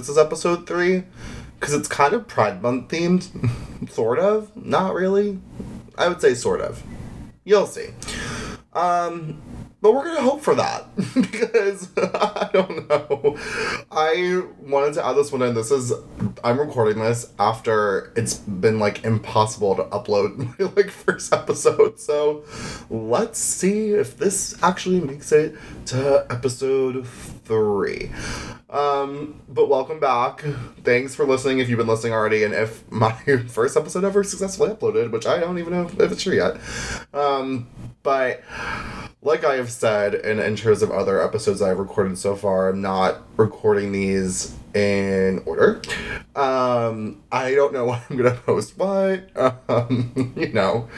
this 0.00 0.08
is 0.08 0.16
episode 0.16 0.66
three, 0.66 1.04
because 1.58 1.74
it's 1.74 1.86
kind 1.86 2.14
of 2.14 2.26
Pride 2.26 2.62
Month 2.62 2.88
themed. 2.88 3.90
sort 3.90 4.18
of. 4.18 4.50
Not 4.56 4.94
really. 4.94 5.38
I 5.98 6.08
would 6.08 6.22
say 6.22 6.32
sort 6.32 6.62
of. 6.62 6.82
You'll 7.44 7.66
see. 7.66 7.88
Um, 8.72 9.42
but 9.82 9.94
we're 9.94 10.04
gonna 10.04 10.20
hope 10.20 10.42
for 10.42 10.54
that 10.54 10.94
because 11.14 11.88
I 11.96 12.50
don't 12.52 12.88
know. 12.88 13.36
I 13.90 14.42
wanted 14.60 14.94
to 14.94 15.06
add 15.06 15.14
this 15.14 15.32
one 15.32 15.42
in. 15.42 15.54
This 15.54 15.70
is 15.70 15.92
I'm 16.44 16.58
recording 16.58 17.02
this 17.02 17.32
after 17.38 18.12
it's 18.16 18.34
been 18.34 18.78
like 18.78 19.04
impossible 19.04 19.74
to 19.76 19.84
upload 19.84 20.36
my 20.58 20.66
like 20.76 20.90
first 20.90 21.32
episode. 21.32 21.98
So 21.98 22.44
let's 22.90 23.38
see 23.38 23.90
if 23.90 24.18
this 24.18 24.62
actually 24.62 25.00
makes 25.00 25.32
it 25.32 25.56
to 25.86 26.26
episode 26.30 27.06
three. 27.06 28.10
Um, 28.68 29.40
but 29.48 29.68
welcome 29.68 29.98
back. 29.98 30.44
Thanks 30.84 31.14
for 31.14 31.24
listening 31.24 31.58
if 31.58 31.68
you've 31.68 31.78
been 31.78 31.88
listening 31.88 32.12
already, 32.12 32.44
and 32.44 32.54
if 32.54 32.88
my 32.90 33.12
first 33.48 33.76
episode 33.76 34.04
ever 34.04 34.22
successfully 34.22 34.70
uploaded, 34.70 35.10
which 35.10 35.26
I 35.26 35.40
don't 35.40 35.58
even 35.58 35.72
know 35.72 35.86
if 35.86 36.12
it's 36.12 36.22
true 36.22 36.36
yet. 36.36 36.58
Um, 37.12 37.66
but 38.02 38.42
like 39.22 39.44
I 39.44 39.56
have 39.56 39.70
said 39.70 40.14
in 40.14 40.38
intros 40.38 40.82
of 40.82 40.90
other 40.90 41.22
episodes 41.22 41.60
I've 41.60 41.78
recorded 41.78 42.16
so 42.16 42.36
far, 42.36 42.70
I'm 42.70 42.80
not 42.80 43.22
recording 43.36 43.92
these 43.92 44.56
in 44.74 45.42
order. 45.44 45.82
Um, 46.34 47.22
I 47.30 47.54
don't 47.54 47.72
know 47.72 47.84
what 47.86 48.02
I'm 48.08 48.16
gonna 48.16 48.34
post 48.34 48.78
what. 48.78 49.30
Um, 49.68 50.32
you 50.36 50.52
know, 50.52 50.88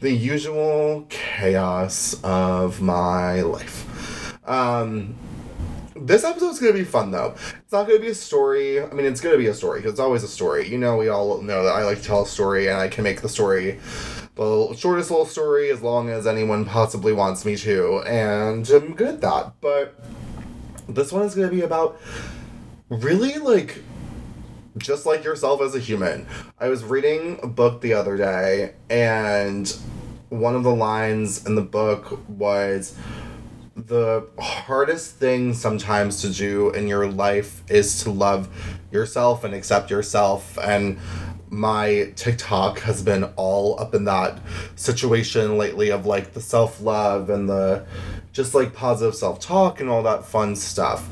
the 0.00 0.12
usual 0.12 1.06
chaos 1.08 2.20
of 2.22 2.82
my 2.82 3.40
life. 3.40 4.36
Um, 4.46 5.14
this 5.96 6.24
episode's 6.24 6.58
gonna 6.58 6.72
be 6.74 6.84
fun 6.84 7.10
though. 7.10 7.34
It's 7.36 7.72
not 7.72 7.86
gonna 7.86 8.00
be 8.00 8.08
a 8.08 8.14
story. 8.14 8.82
I 8.82 8.92
mean, 8.92 9.06
it's 9.06 9.20
gonna 9.20 9.38
be 9.38 9.46
a 9.46 9.54
story 9.54 9.78
because 9.78 9.92
it's 9.92 10.00
always 10.00 10.24
a 10.24 10.28
story. 10.28 10.68
You 10.68 10.76
know, 10.76 10.96
we 10.98 11.08
all 11.08 11.40
know 11.40 11.64
that 11.64 11.72
I 11.74 11.84
like 11.84 11.98
to 11.98 12.04
tell 12.04 12.22
a 12.22 12.26
story 12.26 12.68
and 12.68 12.78
I 12.78 12.88
can 12.88 13.04
make 13.04 13.22
the 13.22 13.28
story 13.30 13.80
the 14.34 14.74
shortest 14.76 15.10
little 15.10 15.26
story 15.26 15.70
as 15.70 15.82
long 15.82 16.08
as 16.08 16.26
anyone 16.26 16.64
possibly 16.64 17.12
wants 17.12 17.44
me 17.44 17.56
to, 17.56 18.02
and 18.06 18.68
I'm 18.70 18.94
good 18.94 19.08
at 19.08 19.20
that. 19.20 19.52
But 19.60 19.98
this 20.88 21.12
one 21.12 21.22
is 21.22 21.34
going 21.34 21.48
to 21.48 21.54
be 21.54 21.62
about 21.62 22.00
really 22.88 23.38
like 23.38 23.82
just 24.78 25.04
like 25.04 25.22
yourself 25.22 25.60
as 25.60 25.74
a 25.74 25.78
human. 25.78 26.26
I 26.58 26.68
was 26.68 26.82
reading 26.82 27.38
a 27.42 27.46
book 27.46 27.82
the 27.82 27.92
other 27.92 28.16
day, 28.16 28.74
and 28.88 29.68
one 30.30 30.54
of 30.54 30.62
the 30.62 30.74
lines 30.74 31.44
in 31.44 31.54
the 31.54 31.62
book 31.62 32.18
was 32.28 32.96
the 33.76 34.26
hardest 34.38 35.16
thing 35.16 35.54
sometimes 35.54 36.20
to 36.22 36.30
do 36.30 36.70
in 36.70 36.88
your 36.88 37.06
life 37.06 37.62
is 37.68 38.02
to 38.02 38.10
love 38.10 38.48
yourself 38.90 39.44
and 39.44 39.54
accept 39.54 39.90
yourself 39.90 40.58
and 40.58 40.98
my 41.52 42.10
TikTok 42.16 42.78
has 42.80 43.02
been 43.02 43.24
all 43.36 43.78
up 43.78 43.94
in 43.94 44.04
that 44.04 44.40
situation 44.74 45.58
lately 45.58 45.90
of 45.90 46.06
like 46.06 46.32
the 46.32 46.40
self 46.40 46.80
love 46.80 47.28
and 47.28 47.46
the 47.46 47.84
just 48.32 48.54
like 48.54 48.72
positive 48.72 49.14
self 49.14 49.38
talk 49.38 49.78
and 49.78 49.90
all 49.90 50.02
that 50.02 50.24
fun 50.24 50.56
stuff. 50.56 51.06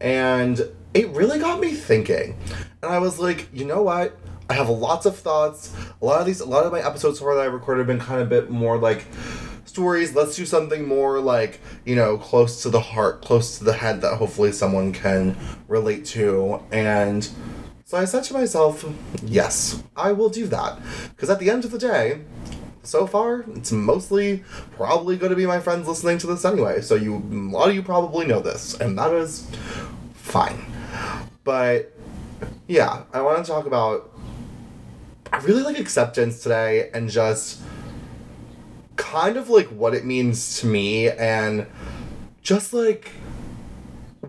And 0.00 0.60
it 0.94 1.08
really 1.10 1.38
got 1.38 1.60
me 1.60 1.74
thinking. 1.74 2.36
And 2.82 2.90
I 2.90 2.98
was 2.98 3.20
like, 3.20 3.48
you 3.52 3.64
know 3.64 3.82
what? 3.82 4.18
I 4.50 4.54
have 4.54 4.68
lots 4.68 5.06
of 5.06 5.16
thoughts. 5.16 5.72
A 6.02 6.04
lot 6.04 6.20
of 6.20 6.26
these, 6.26 6.40
a 6.40 6.46
lot 6.46 6.64
of 6.64 6.72
my 6.72 6.80
episodes 6.80 7.20
so 7.20 7.24
far 7.24 7.36
that 7.36 7.42
I 7.42 7.46
recorded 7.46 7.80
have 7.80 7.86
been 7.86 8.04
kind 8.04 8.20
of 8.20 8.26
a 8.26 8.30
bit 8.30 8.50
more 8.50 8.78
like 8.78 9.04
stories. 9.64 10.12
Let's 10.12 10.34
do 10.34 10.44
something 10.44 10.88
more 10.88 11.20
like, 11.20 11.60
you 11.84 11.94
know, 11.94 12.18
close 12.18 12.62
to 12.62 12.70
the 12.70 12.80
heart, 12.80 13.22
close 13.22 13.58
to 13.58 13.64
the 13.64 13.74
head 13.74 14.00
that 14.00 14.16
hopefully 14.16 14.50
someone 14.50 14.92
can 14.92 15.36
relate 15.68 16.04
to. 16.06 16.60
And 16.72 17.28
so 17.88 17.96
I 17.96 18.04
said 18.04 18.22
to 18.24 18.34
myself, 18.34 18.84
yes, 19.22 19.82
I 19.96 20.12
will 20.12 20.28
do 20.28 20.46
that. 20.48 20.78
Because 21.08 21.30
at 21.30 21.38
the 21.38 21.48
end 21.48 21.64
of 21.64 21.70
the 21.70 21.78
day, 21.78 22.20
so 22.82 23.06
far, 23.06 23.46
it's 23.54 23.72
mostly 23.72 24.44
probably 24.72 25.16
going 25.16 25.30
to 25.30 25.36
be 25.36 25.46
my 25.46 25.58
friends 25.58 25.88
listening 25.88 26.18
to 26.18 26.26
this 26.26 26.44
anyway. 26.44 26.82
So 26.82 26.96
you, 26.96 27.16
a 27.16 27.48
lot 27.50 27.70
of 27.70 27.74
you 27.74 27.82
probably 27.82 28.26
know 28.26 28.40
this, 28.40 28.78
and 28.78 28.98
that 28.98 29.14
is 29.14 29.50
fine. 30.12 30.66
But 31.44 31.96
yeah, 32.66 33.04
I 33.14 33.22
want 33.22 33.42
to 33.42 33.50
talk 33.50 33.64
about. 33.64 34.10
I 35.32 35.38
really 35.38 35.62
like 35.62 35.78
acceptance 35.78 36.42
today, 36.42 36.90
and 36.92 37.08
just 37.08 37.58
kind 38.96 39.38
of 39.38 39.48
like 39.48 39.68
what 39.68 39.94
it 39.94 40.04
means 40.04 40.60
to 40.60 40.66
me, 40.66 41.08
and 41.08 41.66
just 42.42 42.74
like 42.74 43.12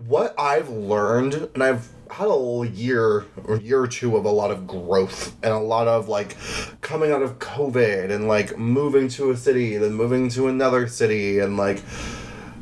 what 0.06 0.34
I've 0.40 0.70
learned, 0.70 1.50
and 1.52 1.62
I've 1.62 1.90
had 2.12 2.28
a 2.28 2.68
year 2.72 3.24
or 3.44 3.56
year 3.56 3.80
or 3.80 3.86
two 3.86 4.16
of 4.16 4.24
a 4.24 4.30
lot 4.30 4.50
of 4.50 4.66
growth 4.66 5.36
and 5.42 5.52
a 5.52 5.58
lot 5.58 5.88
of 5.88 6.08
like 6.08 6.36
coming 6.80 7.12
out 7.12 7.22
of 7.22 7.38
COVID 7.38 8.10
and 8.10 8.28
like 8.28 8.58
moving 8.58 9.08
to 9.08 9.30
a 9.30 9.36
city, 9.36 9.76
then 9.76 9.94
moving 9.94 10.28
to 10.30 10.48
another 10.48 10.88
city 10.88 11.38
and 11.38 11.56
like 11.56 11.80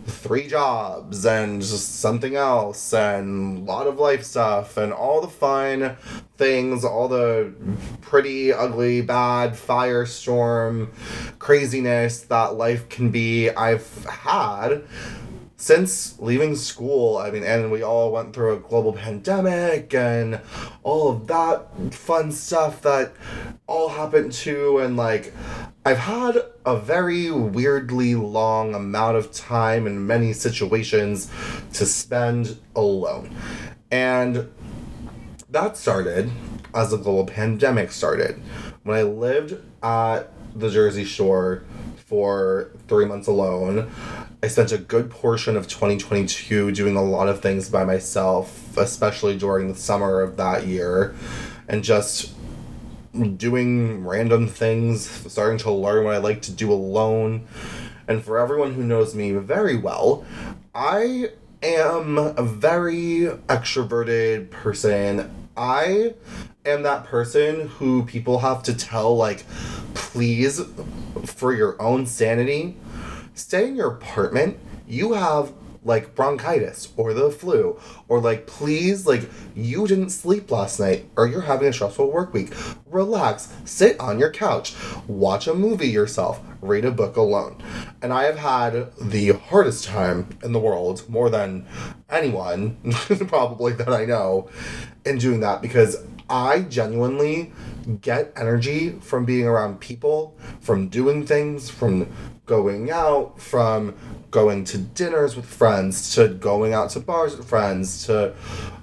three 0.08 0.46
jobs 0.46 1.24
and 1.24 1.60
just 1.60 2.00
something 2.00 2.34
else 2.34 2.92
and 2.92 3.58
a 3.58 3.60
lot 3.60 3.86
of 3.86 3.98
life 3.98 4.24
stuff 4.24 4.76
and 4.76 4.92
all 4.92 5.20
the 5.20 5.28
fun 5.28 5.96
things, 6.36 6.84
all 6.84 7.08
the 7.08 7.52
pretty, 8.00 8.52
ugly, 8.52 9.00
bad 9.00 9.52
firestorm 9.52 10.88
craziness 11.38 12.22
that 12.22 12.54
life 12.54 12.88
can 12.88 13.10
be, 13.10 13.50
I've 13.50 14.04
had 14.04 14.82
since 15.60 16.16
leaving 16.20 16.54
school, 16.54 17.18
I 17.18 17.32
mean, 17.32 17.42
and 17.42 17.72
we 17.72 17.82
all 17.82 18.12
went 18.12 18.32
through 18.32 18.54
a 18.54 18.60
global 18.60 18.92
pandemic 18.92 19.92
and 19.92 20.40
all 20.84 21.10
of 21.10 21.26
that 21.26 21.66
fun 21.92 22.30
stuff 22.30 22.80
that 22.82 23.12
all 23.66 23.88
happened 23.88 24.32
too, 24.32 24.78
and 24.78 24.96
like, 24.96 25.34
I've 25.84 25.98
had 25.98 26.36
a 26.64 26.76
very 26.76 27.32
weirdly 27.32 28.14
long 28.14 28.72
amount 28.72 29.16
of 29.16 29.32
time 29.32 29.88
in 29.88 30.06
many 30.06 30.32
situations 30.32 31.28
to 31.72 31.86
spend 31.86 32.56
alone. 32.76 33.34
And 33.90 34.48
that 35.50 35.76
started 35.76 36.30
as 36.72 36.90
the 36.90 36.98
global 36.98 37.24
pandemic 37.24 37.90
started. 37.90 38.40
When 38.84 38.96
I 38.96 39.02
lived 39.02 39.56
at 39.82 40.30
the 40.54 40.70
Jersey 40.70 41.04
Shore 41.04 41.64
for 41.96 42.70
three 42.86 43.06
months 43.06 43.26
alone, 43.26 43.90
I 44.40 44.46
spent 44.46 44.70
a 44.70 44.78
good 44.78 45.10
portion 45.10 45.56
of 45.56 45.66
2022 45.66 46.70
doing 46.70 46.94
a 46.94 47.02
lot 47.02 47.28
of 47.28 47.40
things 47.40 47.68
by 47.68 47.84
myself, 47.84 48.76
especially 48.76 49.36
during 49.36 49.66
the 49.66 49.74
summer 49.74 50.20
of 50.20 50.36
that 50.36 50.64
year, 50.64 51.16
and 51.66 51.82
just 51.82 52.34
doing 53.36 54.04
random 54.06 54.46
things, 54.46 55.10
starting 55.10 55.58
to 55.58 55.72
learn 55.72 56.04
what 56.04 56.14
I 56.14 56.18
like 56.18 56.40
to 56.42 56.52
do 56.52 56.72
alone. 56.72 57.48
And 58.06 58.22
for 58.22 58.38
everyone 58.38 58.74
who 58.74 58.84
knows 58.84 59.12
me 59.12 59.32
very 59.32 59.76
well, 59.76 60.24
I 60.72 61.32
am 61.60 62.16
a 62.16 62.44
very 62.44 63.32
extroverted 63.48 64.50
person. 64.50 65.48
I 65.56 66.14
am 66.64 66.84
that 66.84 67.02
person 67.06 67.66
who 67.66 68.04
people 68.04 68.38
have 68.38 68.62
to 68.62 68.76
tell, 68.76 69.16
like, 69.16 69.44
please, 69.94 70.60
for 71.24 71.52
your 71.52 71.80
own 71.82 72.06
sanity, 72.06 72.76
stay 73.38 73.68
in 73.68 73.76
your 73.76 73.92
apartment. 73.92 74.58
You 74.86 75.12
have 75.12 75.52
like 75.84 76.14
bronchitis 76.14 76.92
or 76.96 77.14
the 77.14 77.30
flu 77.30 77.78
or 78.08 78.20
like 78.20 78.46
please 78.46 79.06
like 79.06 79.28
you 79.54 79.86
didn't 79.86 80.10
sleep 80.10 80.50
last 80.50 80.80
night 80.80 81.08
or 81.16 81.26
you're 81.26 81.42
having 81.42 81.68
a 81.68 81.72
stressful 81.72 82.10
work 82.10 82.32
week 82.34 82.52
relax 82.86 83.52
sit 83.64 83.98
on 84.00 84.18
your 84.18 84.30
couch 84.30 84.74
watch 85.06 85.46
a 85.46 85.54
movie 85.54 85.88
yourself 85.88 86.40
read 86.60 86.84
a 86.84 86.90
book 86.90 87.16
alone 87.16 87.56
and 88.02 88.12
i 88.12 88.24
have 88.24 88.36
had 88.38 88.92
the 89.00 89.30
hardest 89.30 89.84
time 89.84 90.28
in 90.42 90.52
the 90.52 90.58
world 90.58 91.08
more 91.08 91.30
than 91.30 91.64
anyone 92.10 92.76
probably 93.28 93.72
that 93.72 93.88
i 93.88 94.04
know 94.04 94.48
in 95.06 95.16
doing 95.16 95.40
that 95.40 95.62
because 95.62 96.04
i 96.28 96.60
genuinely 96.62 97.52
get 98.00 98.32
energy 98.36 98.90
from 99.00 99.24
being 99.24 99.46
around 99.46 99.80
people 99.80 100.36
from 100.60 100.88
doing 100.88 101.26
things 101.26 101.70
from 101.70 102.08
going 102.48 102.90
out, 102.90 103.40
from 103.40 103.94
going 104.30 104.64
to 104.64 104.78
dinners 104.78 105.36
with 105.36 105.46
friends 105.46 106.14
to 106.14 106.28
going 106.28 106.74
out 106.74 106.90
to 106.90 107.00
bars 107.00 107.36
with 107.36 107.48
friends 107.48 108.06
to 108.06 108.34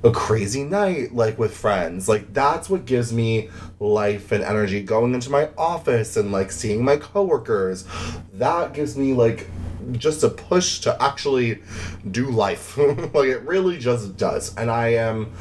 a 0.04 0.12
crazy 0.12 0.64
night 0.64 1.14
like 1.14 1.38
with 1.38 1.56
friends. 1.56 2.08
Like 2.08 2.34
that's 2.34 2.70
what 2.70 2.86
gives 2.86 3.12
me 3.12 3.50
life 3.80 4.32
and 4.32 4.44
energy 4.44 4.82
going 4.82 5.14
into 5.14 5.30
my 5.30 5.50
office 5.58 6.16
and 6.16 6.32
like 6.32 6.52
seeing 6.52 6.86
my 6.86 6.96
coworkers. 6.96 7.86
That 8.34 8.74
gives 8.74 8.96
me 8.96 9.14
like 9.14 9.48
just 9.94 10.24
a 10.24 10.30
push 10.30 10.80
to 10.82 11.02
actually 11.02 11.62
do 12.10 12.30
life. 12.30 12.78
like 12.78 13.30
it 13.30 13.42
really 13.42 13.78
just 13.78 14.16
does. 14.16 14.56
And 14.56 14.72
I 14.72 14.90
am 14.90 15.34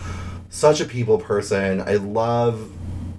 such 0.54 0.80
a 0.80 0.84
people 0.84 1.18
person. 1.18 1.80
I 1.80 1.96
love 1.96 2.70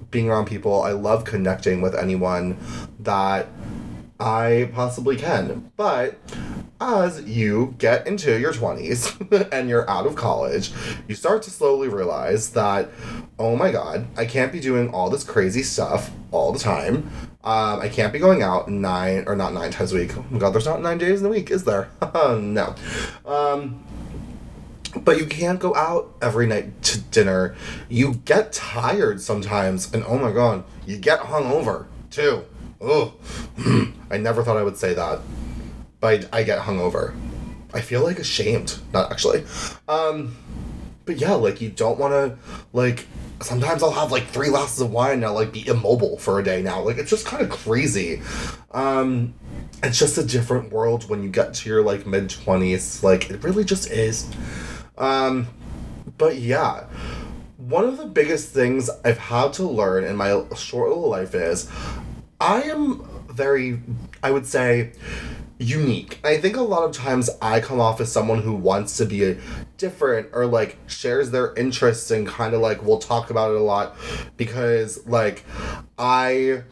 being 0.10 0.30
around 0.30 0.46
people. 0.46 0.82
I 0.82 0.92
love 0.92 1.26
connecting 1.26 1.82
with 1.82 1.94
anyone 1.94 2.58
that 3.02 3.48
I 4.22 4.72
possibly 4.74 5.18
can. 5.18 5.70
But 5.76 6.18
as 6.80 7.24
you 7.24 7.76
get 7.78 8.08
into 8.08 8.40
your 8.40 8.54
20s 8.54 9.50
and 9.52 9.68
you're 9.68 9.88
out 9.90 10.08
of 10.08 10.16
college, 10.16 10.72
you 11.10 11.16
start 11.16 11.44
to 11.44 11.52
slowly 11.52 11.90
realize 11.90 12.52
that, 12.52 12.90
oh 13.38 13.58
my 13.58 13.70
god, 13.70 14.08
I 14.16 14.26
can't 14.26 14.54
be 14.54 14.62
doing 14.62 14.90
all 14.94 15.10
this 15.10 15.26
crazy 15.26 15.62
stuff 15.62 16.12
all 16.32 16.54
the 16.54 16.60
time. 16.60 17.10
Um, 17.44 17.82
I 17.82 17.90
can't 17.90 18.14
be 18.14 18.20
going 18.20 18.44
out 18.44 18.70
nine, 18.70 19.26
or 19.28 19.36
not 19.36 19.54
nine 19.54 19.72
times 19.72 19.92
a 19.92 19.98
week. 19.98 20.18
Oh 20.18 20.26
my 20.32 20.40
god, 20.40 20.52
there's 20.52 20.66
not 20.66 20.82
nine 20.82 21.00
days 21.00 21.20
in 21.20 21.26
a 21.26 21.30
week, 21.30 21.52
is 21.52 21.66
there? 21.66 21.90
no. 22.16 22.76
Um, 23.26 23.84
but 25.04 25.18
you 25.18 25.26
can't 25.26 25.60
go 25.60 25.76
out 25.76 26.16
every 26.22 26.48
night 26.48 26.82
to 26.84 27.00
dinner. 27.00 27.56
You 27.90 28.16
get 28.26 28.54
tired 28.54 29.22
sometimes, 29.22 29.94
and 29.94 30.04
oh 30.06 30.18
my 30.18 30.32
god, 30.32 30.64
you 30.86 30.98
get 30.98 31.20
hungover 31.20 31.86
too. 32.12 32.46
Oh, 32.82 33.16
I 34.12 34.18
never 34.18 34.44
thought 34.44 34.58
I 34.58 34.64
would 34.64 34.78
say 34.78 34.94
that, 34.94 35.20
but 36.00 36.30
I, 36.34 36.40
I 36.40 36.44
get 36.44 36.60
hungover. 36.60 37.16
I 37.74 37.82
feel 37.82 38.04
like 38.04 38.20
ashamed. 38.20 38.80
Not 38.94 39.12
actually. 39.12 39.44
Um, 39.88 40.36
but 41.06 41.18
yeah, 41.18 41.34
like 41.34 41.62
you 41.62 41.70
don't 41.70 42.00
want 42.00 42.14
to 42.14 42.38
like. 42.74 43.08
Sometimes 43.42 43.84
I'll 43.84 43.92
have 43.92 44.14
like 44.14 44.28
three 44.28 44.48
glasses 44.48 44.80
of 44.80 44.92
wine 44.92 45.16
and 45.16 45.26
I'll 45.26 45.34
like 45.34 45.52
be 45.52 45.68
immobile 45.68 46.18
for 46.18 46.40
a 46.40 46.44
day 46.44 46.62
now. 46.62 46.82
Like 46.82 46.98
it's 46.98 47.10
just 47.10 47.26
kind 47.26 47.44
of 47.44 47.50
crazy. 47.50 48.22
Um, 48.72 49.34
it's 49.84 50.00
just 50.00 50.18
a 50.18 50.26
different 50.26 50.72
world 50.72 51.10
when 51.10 51.22
you 51.22 51.30
get 51.30 51.54
to 51.56 51.70
your 51.70 51.82
like 51.82 52.08
mid 52.08 52.30
twenties. 52.30 53.04
Like 53.04 53.30
it 53.30 53.44
really 53.44 53.66
just 53.66 53.92
is. 53.92 54.30
Um, 54.98 55.48
but 56.18 56.38
yeah, 56.38 56.86
one 57.58 57.86
of 57.86 57.98
the 57.98 58.06
biggest 58.06 58.50
things 58.50 58.90
I've 59.04 59.18
had 59.18 59.54
to 59.54 59.64
learn 59.64 60.04
in 60.04 60.16
my 60.16 60.30
short 60.56 60.90
little 60.90 61.10
life 61.10 61.34
is 61.34 61.70
I 62.40 62.64
am 62.64 63.08
very, 63.30 63.82
I 64.22 64.32
would 64.32 64.46
say, 64.46 64.94
unique. 65.58 66.20
I 66.24 66.38
think 66.38 66.58
a 66.58 66.62
lot 66.62 66.84
of 66.84 66.92
times 66.92 67.30
I 67.42 67.62
come 67.62 67.80
off 67.80 68.02
as 68.02 68.12
someone 68.12 68.42
who 68.42 68.54
wants 68.54 68.98
to 68.98 69.06
be 69.06 69.38
different 69.78 70.30
or 70.34 70.46
like 70.46 70.78
shares 70.88 71.32
their 71.32 71.54
interests 71.56 72.12
and 72.12 72.28
kind 72.28 72.54
of 72.54 72.62
like 72.62 72.84
we'll 72.84 73.00
talk 73.00 73.30
about 73.30 73.52
it 73.52 73.58
a 73.58 73.64
lot 73.64 73.96
because 74.38 75.06
like 75.08 75.46
I 75.98 76.64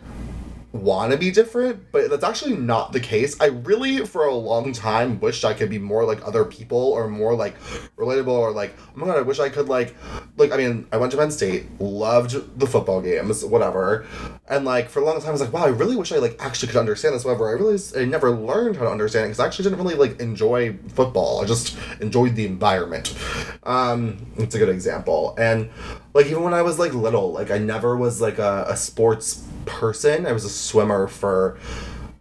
want 0.74 1.12
to 1.12 1.18
be 1.18 1.30
different, 1.30 1.92
but 1.92 2.10
that's 2.10 2.24
actually 2.24 2.56
not 2.56 2.92
the 2.92 3.00
case. 3.00 3.40
I 3.40 3.46
really, 3.46 4.06
for 4.06 4.26
a 4.26 4.34
long 4.34 4.74
time, 4.74 5.20
wished 5.20 5.46
I 5.46 5.54
could 5.54 5.70
be 5.70 5.78
more 5.78 6.04
like 6.04 6.26
other 6.28 6.44
people 6.44 6.80
or 6.80 7.08
more 7.08 7.36
like 7.36 7.60
relatable 7.98 8.28
or 8.28 8.52
like, 8.52 8.76
oh 8.80 8.92
my 8.96 9.06
god, 9.06 9.18
I 9.18 9.22
wish 9.22 9.40
I 9.40 9.50
could 9.50 9.70
like, 9.70 9.96
like, 10.36 10.52
I 10.52 10.58
mean, 10.58 10.88
I 10.92 10.98
went 10.98 11.12
to 11.12 11.18
Penn 11.18 11.30
State, 11.30 11.80
loved 11.80 12.60
the 12.60 12.66
football 12.66 13.02
games, 13.02 13.46
whatever. 13.46 14.06
And 14.50 14.66
like, 14.66 14.90
for 14.90 15.00
a 15.00 15.06
long 15.06 15.20
time, 15.20 15.30
I 15.30 15.32
was 15.32 15.42
like, 15.42 15.54
wow, 15.54 15.66
I 15.66 15.70
really 15.70 15.96
wish 15.96 16.12
I 16.12 16.18
like 16.18 16.38
actually 16.40 16.70
could 16.70 16.80
understand 16.80 17.14
this. 17.14 17.24
whatever. 17.24 17.50
I 17.50 17.54
realized 17.54 17.96
I 17.96 18.06
never 18.06 18.32
learned 18.32 18.76
how 18.78 18.84
to 18.84 18.90
understand 18.90 19.26
it 19.26 19.28
because 19.30 19.40
I 19.40 19.46
actually 19.46 19.70
didn't 19.70 19.78
really 19.78 19.96
like 19.96 20.20
enjoy 20.20 20.76
football. 20.90 21.44
I 21.44 21.46
just 21.46 21.78
enjoyed 22.02 22.36
the 22.36 22.48
environment. 22.48 23.16
Um, 23.62 24.26
it's 24.38 24.56
a 24.56 24.58
good 24.58 24.70
example. 24.70 25.36
And 25.38 25.70
like, 26.14 26.28
even 26.28 26.44
when 26.44 26.54
I 26.54 26.62
was 26.62 26.80
like 26.80 26.94
little, 26.94 27.32
like, 27.32 27.52
I 27.52 27.58
never 27.58 27.98
was 27.98 28.22
like 28.22 28.38
a, 28.38 28.66
a 28.68 28.78
sports 28.78 29.46
person. 29.66 30.26
I 30.26 30.32
was 30.32 30.46
a 30.46 30.50
swimmer 30.50 31.08
for, 31.08 31.58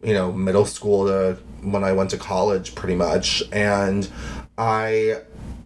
you 0.03 0.15
know, 0.15 0.33
middle 0.33 0.65
school 0.65 1.07
to 1.07 1.39
when 1.63 1.85
I 1.85 1.93
went 1.93 2.11
to 2.11 2.19
college, 2.19 2.75
pretty 2.75 2.95
much. 2.95 3.43
And 3.53 4.09
I 4.57 5.23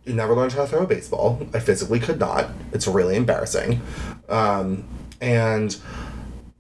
never 0.07 0.35
learned 0.35 0.53
how 0.53 0.63
to 0.63 0.69
throw 0.69 0.83
a 0.83 0.87
baseball. 0.87 1.47
I 1.55 1.61
physically 1.61 2.01
could 2.01 2.19
not. 2.19 2.51
It's 2.73 2.87
really 2.87 3.17
embarrassing. 3.17 3.81
Um, 4.29 4.85
and 5.21 5.77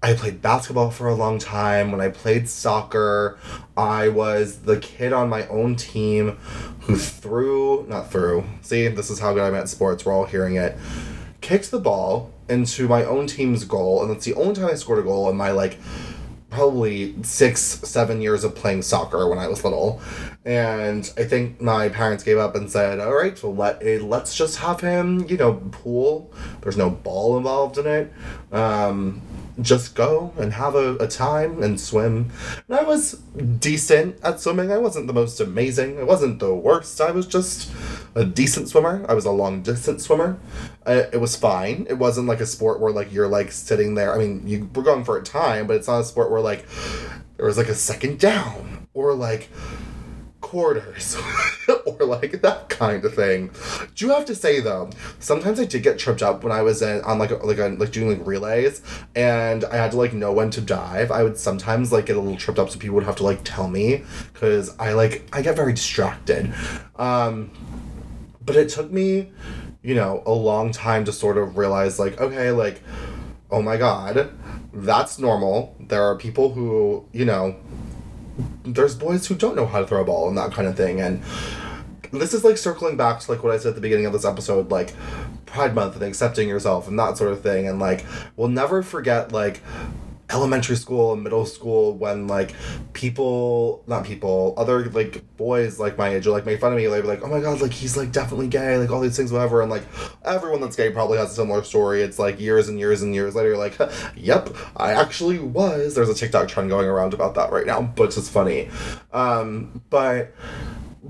I 0.03 0.15
played 0.15 0.41
basketball 0.41 0.91
for 0.91 1.09
a 1.09 1.15
long 1.15 1.39
time. 1.39 1.91
When 1.91 2.01
I 2.01 2.09
played 2.09 2.49
soccer, 2.49 3.39
I 3.77 4.09
was 4.09 4.61
the 4.61 4.79
kid 4.79 5.13
on 5.13 5.29
my 5.29 5.47
own 5.49 5.77
team 5.77 6.39
who 6.83 6.97
threw, 6.97 7.87
not 7.89 8.11
threw, 8.11 8.45
see, 8.63 8.89
this 8.89 9.11
is 9.11 9.19
how 9.19 9.35
good 9.35 9.43
I'm 9.43 9.55
at 9.55 9.69
sports. 9.69 10.05
We're 10.05 10.13
all 10.13 10.27
hearing 10.27 10.57
it. 10.57 10.77
Kicked 11.47 11.71
the 11.71 11.79
ball 11.79 12.33
into 12.49 12.89
my 12.89 13.05
own 13.05 13.29
team's 13.29 13.65
goal, 13.65 14.03
and 14.03 14.11
that's 14.11 14.25
the 14.25 14.35
only 14.35 14.57
time 14.57 14.67
I 14.67 14.75
scored 14.75 14.99
a 14.99 15.03
goal 15.05 15.31
in 15.31 15.37
my 15.37 15.53
like 15.53 15.79
probably 16.51 17.15
six, 17.23 17.61
seven 17.61 18.21
years 18.21 18.43
of 18.43 18.57
playing 18.57 18.83
soccer 18.83 19.29
when 19.29 19.39
I 19.39 19.47
was 19.47 19.63
little. 19.63 20.01
And 20.45 21.09
I 21.17 21.23
think 21.23 21.61
my 21.61 21.89
parents 21.89 22.25
gave 22.25 22.37
up 22.37 22.57
and 22.57 22.69
said, 22.69 22.99
all 22.99 23.15
right, 23.15 23.39
so 23.39 23.49
let 23.53 23.81
it, 23.81 24.03
let's 24.03 24.37
just 24.37 24.57
have 24.59 24.81
him, 24.81 25.25
you 25.29 25.37
know, 25.37 25.55
pool. 25.71 26.33
There's 26.63 26.77
no 26.77 26.91
ball 26.91 27.37
involved 27.37 27.79
in 27.79 27.87
it. 27.87 28.13
Um, 28.51 29.23
just 29.61 29.95
go 29.95 30.33
and 30.39 30.53
have 30.53 30.75
a, 30.75 30.97
a 30.97 31.09
time 31.09 31.63
and 31.63 31.81
swim. 31.81 32.31
And 32.69 32.79
I 32.79 32.83
was 32.83 33.13
decent 33.13 34.19
at 34.23 34.41
swimming. 34.41 34.71
I 34.71 34.79
wasn't 34.79 35.07
the 35.07 35.13
most 35.13 35.41
amazing. 35.41 35.99
I 35.99 36.03
wasn't 36.03 36.39
the 36.39 36.55
worst. 36.55 37.01
I 37.01 37.11
was 37.11 37.27
just 37.27 37.73
a 38.15 38.25
decent 38.25 38.69
swimmer. 38.69 39.05
I 39.09 39.15
was 39.15 39.25
a 39.25 39.31
long 39.31 39.63
distance 39.63 40.05
swimmer. 40.05 40.39
Uh, 40.85 41.05
it 41.13 41.21
was 41.21 41.37
fine. 41.37 41.87
It 41.89 41.99
wasn't 41.99 42.29
like 42.29 42.41
a 42.41 42.47
sport 42.47 42.81
where 42.81 42.93
like 42.93 43.13
you're 43.13 43.29
like 43.29 43.53
sitting 43.53 43.95
there. 43.95 44.15
I 44.15 44.19
mean, 44.19 44.47
you 44.47 44.71
were 44.75 44.83
going 44.83 45.05
for 45.05 45.17
a 45.17 45.23
time, 45.23 45.67
but 45.67 45.77
it's 45.77 45.89
not 45.89 46.01
a 46.01 46.05
sport 46.05 46.31
where 46.31 46.41
like 46.41 46.67
there 47.37 47.47
was 47.47 47.59
like 47.59 47.69
a 47.69 47.75
second 47.75 48.19
down 48.19 48.89
or 48.95 49.15
like 49.15 49.49
quarters 50.47 51.17
or 51.87 52.07
like 52.07 52.41
that 52.41 52.69
kind 52.69 53.05
of 53.05 53.13
thing. 53.13 53.51
Do 53.97 54.07
you 54.07 54.13
have 54.13 54.25
to 54.27 54.35
say 54.35 54.61
though? 54.61 54.91
Sometimes 55.19 55.59
I 55.59 55.65
did 55.65 55.83
get 55.83 55.99
tripped 55.99 56.23
up 56.23 56.45
when 56.45 56.53
I 56.53 56.63
was 56.63 56.83
in, 56.83 57.01
on 57.03 57.19
like 57.19 57.33
a, 57.33 57.35
like 57.37 57.59
a, 57.59 57.67
like 57.67 57.91
doing 57.91 58.17
like 58.17 58.25
relays, 58.25 58.81
and 59.17 59.65
I 59.65 59.77
had 59.77 59.91
to 59.91 59.97
like 59.97 60.13
know 60.13 60.33
when 60.33 60.51
to 60.51 60.61
dive. 60.61 61.11
I 61.11 61.25
would 61.25 61.37
sometimes 61.37 61.91
like 61.91 62.07
get 62.07 62.17
a 62.17 62.21
little 62.21 62.39
tripped 62.39 62.61
up, 62.61 62.71
so 62.71 62.79
people 62.79 62.95
would 62.95 63.05
have 63.05 63.17
to 63.17 63.25
like 63.25 63.41
tell 63.43 63.67
me 63.67 64.05
because 64.33 64.73
I 64.79 64.93
like 64.93 65.29
I 65.33 65.43
get 65.43 65.57
very 65.57 65.73
distracted. 65.73 66.55
Um, 66.95 67.51
but 68.45 68.55
it 68.55 68.69
took 68.69 68.93
me, 68.93 69.33
you 69.83 69.97
know, 69.97 70.23
a 70.27 70.33
long 70.33 70.71
time 70.71 71.05
to 71.07 71.13
sort 71.13 71.39
of 71.39 71.59
realize 71.59 71.99
like 71.99 72.21
okay, 72.21 72.53
like 72.53 72.83
oh 73.51 73.63
my 73.63 73.77
god, 73.77 74.31
that's 74.73 75.19
normal. 75.19 75.75
There 75.81 76.05
are 76.05 76.17
people 76.17 76.53
who 76.53 77.05
you 77.13 77.25
know 77.25 77.57
there's 78.67 78.95
boys 78.95 79.27
who 79.27 79.35
don't 79.35 79.57
know 79.57 79.67
how 79.67 79.81
to 79.81 79.87
throw 79.87 80.03
a 80.03 80.05
ball 80.05 80.29
and 80.29 80.37
that 80.37 80.53
kind 80.53 80.69
of 80.69 80.77
thing 80.77 81.01
and 81.01 81.23
this 82.13 82.35
is 82.35 82.45
like 82.45 82.57
circling 82.57 82.97
back 82.97 83.21
to 83.21 83.31
like 83.31 83.43
what 83.43 83.53
I 83.53 83.59
said 83.59 83.71
at 83.71 83.75
the 83.75 83.81
beginning 83.81 84.07
of 84.07 84.13
this 84.13 84.25
episode, 84.25 84.71
like 84.71 84.95
Pride 85.45 85.75
Month 85.75 85.95
and 85.97 86.05
accepting 86.05 86.49
yourself 86.49 86.89
and 86.89 86.99
that 86.99 87.17
sort 87.17 87.33
of 87.33 87.43
thing. 87.43 87.69
And 87.69 87.79
like 87.79 88.05
we'll 88.37 88.49
never 88.49 88.83
forget 88.83 89.33
like 89.33 89.61
elementary 90.31 90.75
school 90.75 91.13
and 91.13 91.23
middle 91.23 91.47
school 91.47 91.95
when 91.95 92.27
like 92.27 92.53
people 92.95 93.85
not 93.87 94.05
people 94.05 94.55
other 94.57 94.85
like 94.91 95.23
boys 95.37 95.79
like 95.79 95.97
my 95.97 96.09
age 96.09 96.27
or 96.27 96.31
like 96.31 96.45
make 96.45 96.61
fun 96.61 96.73
of 96.73 96.79
me 96.79 96.89
like 96.89 97.05
like 97.05 97.23
oh 97.23 97.29
my 97.29 97.41
god 97.41 97.61
like 97.61 97.73
he's 97.73 97.97
like 97.97 98.11
definitely 98.11 98.49
gay 98.49 98.77
like 98.77 98.91
all 98.91 99.01
these 99.01 99.17
things 99.17 99.31
whatever 99.31 99.63
and 99.63 99.71
like 99.71 99.85
everyone 100.25 100.61
that's 100.61 100.75
gay 100.75 100.91
probably 100.91 101.17
has 101.17 101.31
a 101.31 101.35
similar 101.35 101.63
story. 101.63 102.03
It's 102.03 102.19
like 102.19 102.41
years 102.41 102.69
and 102.69 102.79
years 102.79 103.03
and 103.03 103.15
years 103.15 103.35
later 103.35 103.57
like 103.57 103.79
yep 104.17 104.51
i 104.77 104.93
actually 104.93 105.39
was. 105.39 105.95
There's 105.95 106.09
a 106.09 106.15
tiktok 106.15 106.49
trend 106.49 106.71
going 106.71 106.89
around 106.89 107.15
about 107.15 107.35
that 107.37 107.53
right 107.53 107.67
now 107.67 107.83
but 107.83 108.05
it's 108.05 108.17
just 108.17 108.31
funny. 108.31 108.69
Um 109.13 109.83
but 109.91 110.35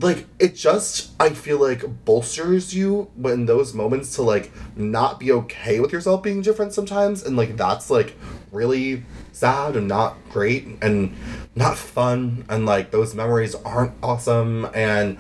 like 0.01 0.27
it 0.39 0.55
just 0.55 1.13
i 1.21 1.31
feel 1.31 1.59
like 1.59 2.05
bolsters 2.05 2.75
you 2.75 3.11
when 3.15 3.47
those 3.47 3.73
moments 3.73 4.15
to 4.17 4.23
like 4.23 4.51
not 4.77 5.19
be 5.19 5.33
okay 5.33 5.81
with 5.81 5.93
yourself 5.93 6.23
being 6.23 6.43
different 6.43 6.73
sometimes. 6.73 7.23
And 7.23 7.37
like 7.37 7.57
that's 7.57 7.91
like 7.91 8.17
really 8.53 9.05
sad 9.33 9.77
and 9.77 9.89
not 9.89 10.17
great 10.31 10.67
and 10.83 11.15
not 11.55 11.77
fun. 11.77 12.45
And 12.49 12.67
like 12.67 12.91
those 12.91 13.15
memories 13.15 13.55
aren't 13.55 13.93
awesome. 14.03 14.69
And 14.75 15.19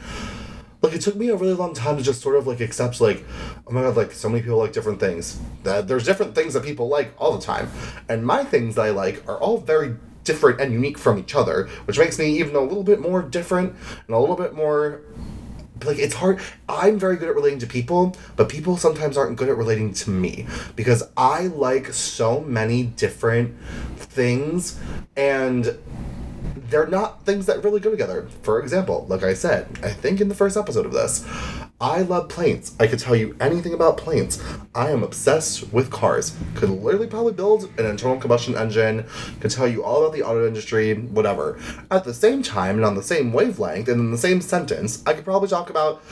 like 0.82 0.94
it 0.94 1.00
took 1.00 1.16
me 1.16 1.30
a 1.30 1.36
really 1.36 1.54
long 1.54 1.74
time 1.74 1.96
to 1.96 2.02
just 2.02 2.20
sort 2.20 2.36
of 2.36 2.46
like 2.46 2.60
accept 2.60 3.00
like 3.00 3.24
oh 3.66 3.72
my 3.72 3.80
god 3.80 3.96
like 3.96 4.12
so 4.12 4.28
many 4.28 4.42
people 4.42 4.58
like 4.58 4.72
different 4.72 5.00
things. 5.00 5.40
That 5.64 5.88
there's 5.88 6.04
different 6.04 6.34
things 6.34 6.54
that 6.54 6.62
people 6.62 6.88
like 6.88 7.14
all 7.18 7.36
the 7.36 7.44
time. 7.44 7.70
And 8.08 8.26
my 8.26 8.44
things 8.44 8.78
i 8.78 8.90
like 8.90 9.26
are 9.28 9.38
all 9.38 9.58
very 9.58 9.96
different 10.26 10.60
and 10.60 10.72
unique 10.72 10.98
from 10.98 11.18
each 11.18 11.34
other 11.34 11.66
which 11.86 11.98
makes 11.98 12.18
me 12.18 12.38
even 12.38 12.54
a 12.54 12.60
little 12.60 12.84
bit 12.84 13.00
more 13.00 13.22
different 13.22 13.74
and 14.06 14.14
a 14.14 14.18
little 14.18 14.36
bit 14.36 14.54
more 14.54 15.00
like 15.84 15.98
it's 15.98 16.14
hard 16.14 16.40
i'm 16.68 16.98
very 16.98 17.16
good 17.16 17.28
at 17.28 17.34
relating 17.34 17.58
to 17.58 17.66
people 17.66 18.16
but 18.36 18.48
people 18.48 18.76
sometimes 18.76 19.16
aren't 19.16 19.36
good 19.36 19.48
at 19.48 19.56
relating 19.56 19.92
to 19.92 20.10
me 20.10 20.46
because 20.74 21.02
i 21.16 21.42
like 21.48 21.92
so 21.92 22.40
many 22.40 22.82
different 22.82 23.54
things 23.96 24.78
and 25.16 25.78
they're 26.68 26.86
not 26.86 27.24
things 27.24 27.46
that 27.46 27.62
really 27.62 27.78
go 27.78 27.90
together. 27.90 28.26
For 28.42 28.60
example 28.60 29.06
like 29.08 29.22
i 29.22 29.34
said 29.34 29.66
i 29.82 29.90
think 29.90 30.20
in 30.20 30.28
the 30.28 30.34
first 30.34 30.56
episode 30.56 30.86
of 30.86 30.92
this 30.92 31.24
I 31.78 32.00
love 32.00 32.30
planes. 32.30 32.74
I 32.80 32.86
could 32.86 33.00
tell 33.00 33.14
you 33.14 33.36
anything 33.38 33.74
about 33.74 33.98
planes. 33.98 34.42
I 34.74 34.90
am 34.92 35.02
obsessed 35.02 35.74
with 35.74 35.90
cars. 35.90 36.34
Could 36.54 36.70
literally 36.70 37.06
probably 37.06 37.34
build 37.34 37.64
an 37.78 37.84
internal 37.84 38.16
combustion 38.16 38.56
engine, 38.56 39.04
could 39.40 39.50
tell 39.50 39.68
you 39.68 39.84
all 39.84 40.02
about 40.02 40.14
the 40.14 40.22
auto 40.22 40.46
industry, 40.46 40.94
whatever. 40.94 41.60
At 41.90 42.04
the 42.04 42.14
same 42.14 42.42
time, 42.42 42.76
and 42.76 42.84
on 42.86 42.94
the 42.94 43.02
same 43.02 43.30
wavelength, 43.30 43.88
and 43.88 44.00
in 44.00 44.10
the 44.10 44.16
same 44.16 44.40
sentence, 44.40 45.02
I 45.06 45.12
could 45.12 45.24
probably 45.24 45.50
talk 45.50 45.68
about 45.68 46.02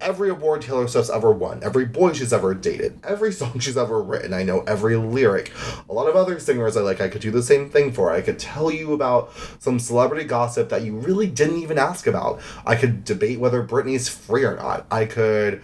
every 0.00 0.30
award 0.30 0.62
Taylor 0.62 0.88
Swift's 0.88 1.10
ever 1.10 1.30
won, 1.30 1.62
every 1.62 1.84
boy 1.84 2.14
she's 2.14 2.32
ever 2.32 2.54
dated, 2.54 2.98
every 3.04 3.32
song 3.32 3.58
she's 3.58 3.76
ever 3.76 4.02
written. 4.02 4.32
I 4.32 4.44
know 4.44 4.60
every 4.62 4.96
lyric. 4.96 5.52
A 5.90 5.92
lot 5.92 6.08
of 6.08 6.16
other 6.16 6.40
singers 6.40 6.74
I 6.74 6.80
like, 6.80 7.02
I 7.02 7.08
could 7.08 7.20
do 7.20 7.30
the 7.30 7.42
same 7.42 7.68
thing 7.68 7.92
for. 7.92 8.10
I 8.10 8.22
could 8.22 8.38
tell 8.38 8.70
you 8.70 8.94
about 8.94 9.30
some 9.58 9.78
celebrity 9.78 10.24
gossip 10.24 10.70
that 10.70 10.82
you 10.82 10.96
really 10.96 11.26
didn't 11.26 11.58
even 11.58 11.76
ask 11.76 12.06
about. 12.06 12.40
I 12.64 12.76
could 12.76 13.04
debate 13.04 13.40
whether 13.40 13.62
Britney's 13.62 14.08
free 14.08 14.44
or 14.44 14.56
not. 14.56 14.86
I 14.90 15.01
could 15.06 15.62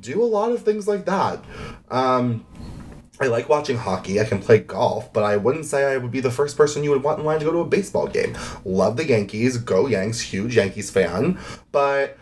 do 0.00 0.22
a 0.22 0.24
lot 0.24 0.52
of 0.52 0.62
things 0.62 0.88
like 0.88 1.04
that. 1.06 1.44
Um, 1.90 2.46
I 3.20 3.26
like 3.26 3.50
watching 3.50 3.76
hockey. 3.76 4.18
I 4.18 4.24
can 4.24 4.40
play 4.40 4.60
golf, 4.60 5.12
but 5.12 5.24
I 5.24 5.36
wouldn't 5.36 5.66
say 5.66 5.92
I 5.92 5.98
would 5.98 6.10
be 6.10 6.20
the 6.20 6.30
first 6.30 6.56
person 6.56 6.82
you 6.82 6.90
would 6.90 7.02
want 7.02 7.18
in 7.18 7.26
line 7.26 7.38
to 7.40 7.44
go 7.44 7.52
to 7.52 7.58
a 7.58 7.66
baseball 7.66 8.06
game. 8.06 8.36
Love 8.64 8.96
the 8.96 9.06
Yankees. 9.06 9.58
Go 9.58 9.86
Yanks. 9.86 10.20
Huge 10.20 10.56
Yankees 10.56 10.90
fan. 10.90 11.38
But 11.70 12.16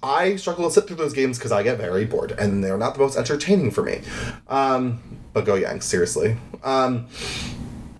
I 0.00 0.36
struggle 0.36 0.68
to 0.68 0.72
sit 0.72 0.86
through 0.86 0.96
those 0.96 1.12
games 1.12 1.38
because 1.38 1.50
I 1.50 1.64
get 1.64 1.76
very 1.76 2.04
bored 2.04 2.32
and 2.32 2.62
they're 2.62 2.78
not 2.78 2.94
the 2.94 3.00
most 3.00 3.16
entertaining 3.16 3.72
for 3.72 3.82
me. 3.82 4.00
Um, 4.46 5.02
but 5.32 5.44
go 5.44 5.56
Yanks, 5.56 5.86
seriously. 5.86 6.36
Um, 6.62 7.08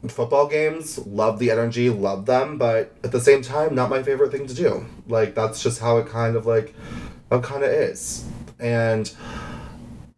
football 0.07 0.47
games, 0.47 1.05
love 1.07 1.41
the 1.41 1.51
energy, 1.51 1.91
love 1.91 2.27
them, 2.27 2.57
but 2.57 2.95
at 3.03 3.11
the 3.11 3.21
same 3.21 3.43
time, 3.43 3.75
not 3.75 3.91
my 3.91 4.05
favorite 4.05 4.31
thing 4.31 4.47
to 4.47 4.55
do. 4.55 4.87
Like, 5.09 5.35
that's 5.35 5.61
just 5.61 5.81
how 5.81 5.99
it 5.99 6.07
kind 6.07 6.37
of 6.37 6.47
like 6.47 6.73
it 7.31 7.43
kind 7.43 7.63
of 7.63 7.71
is. 7.71 8.25
And 8.59 9.13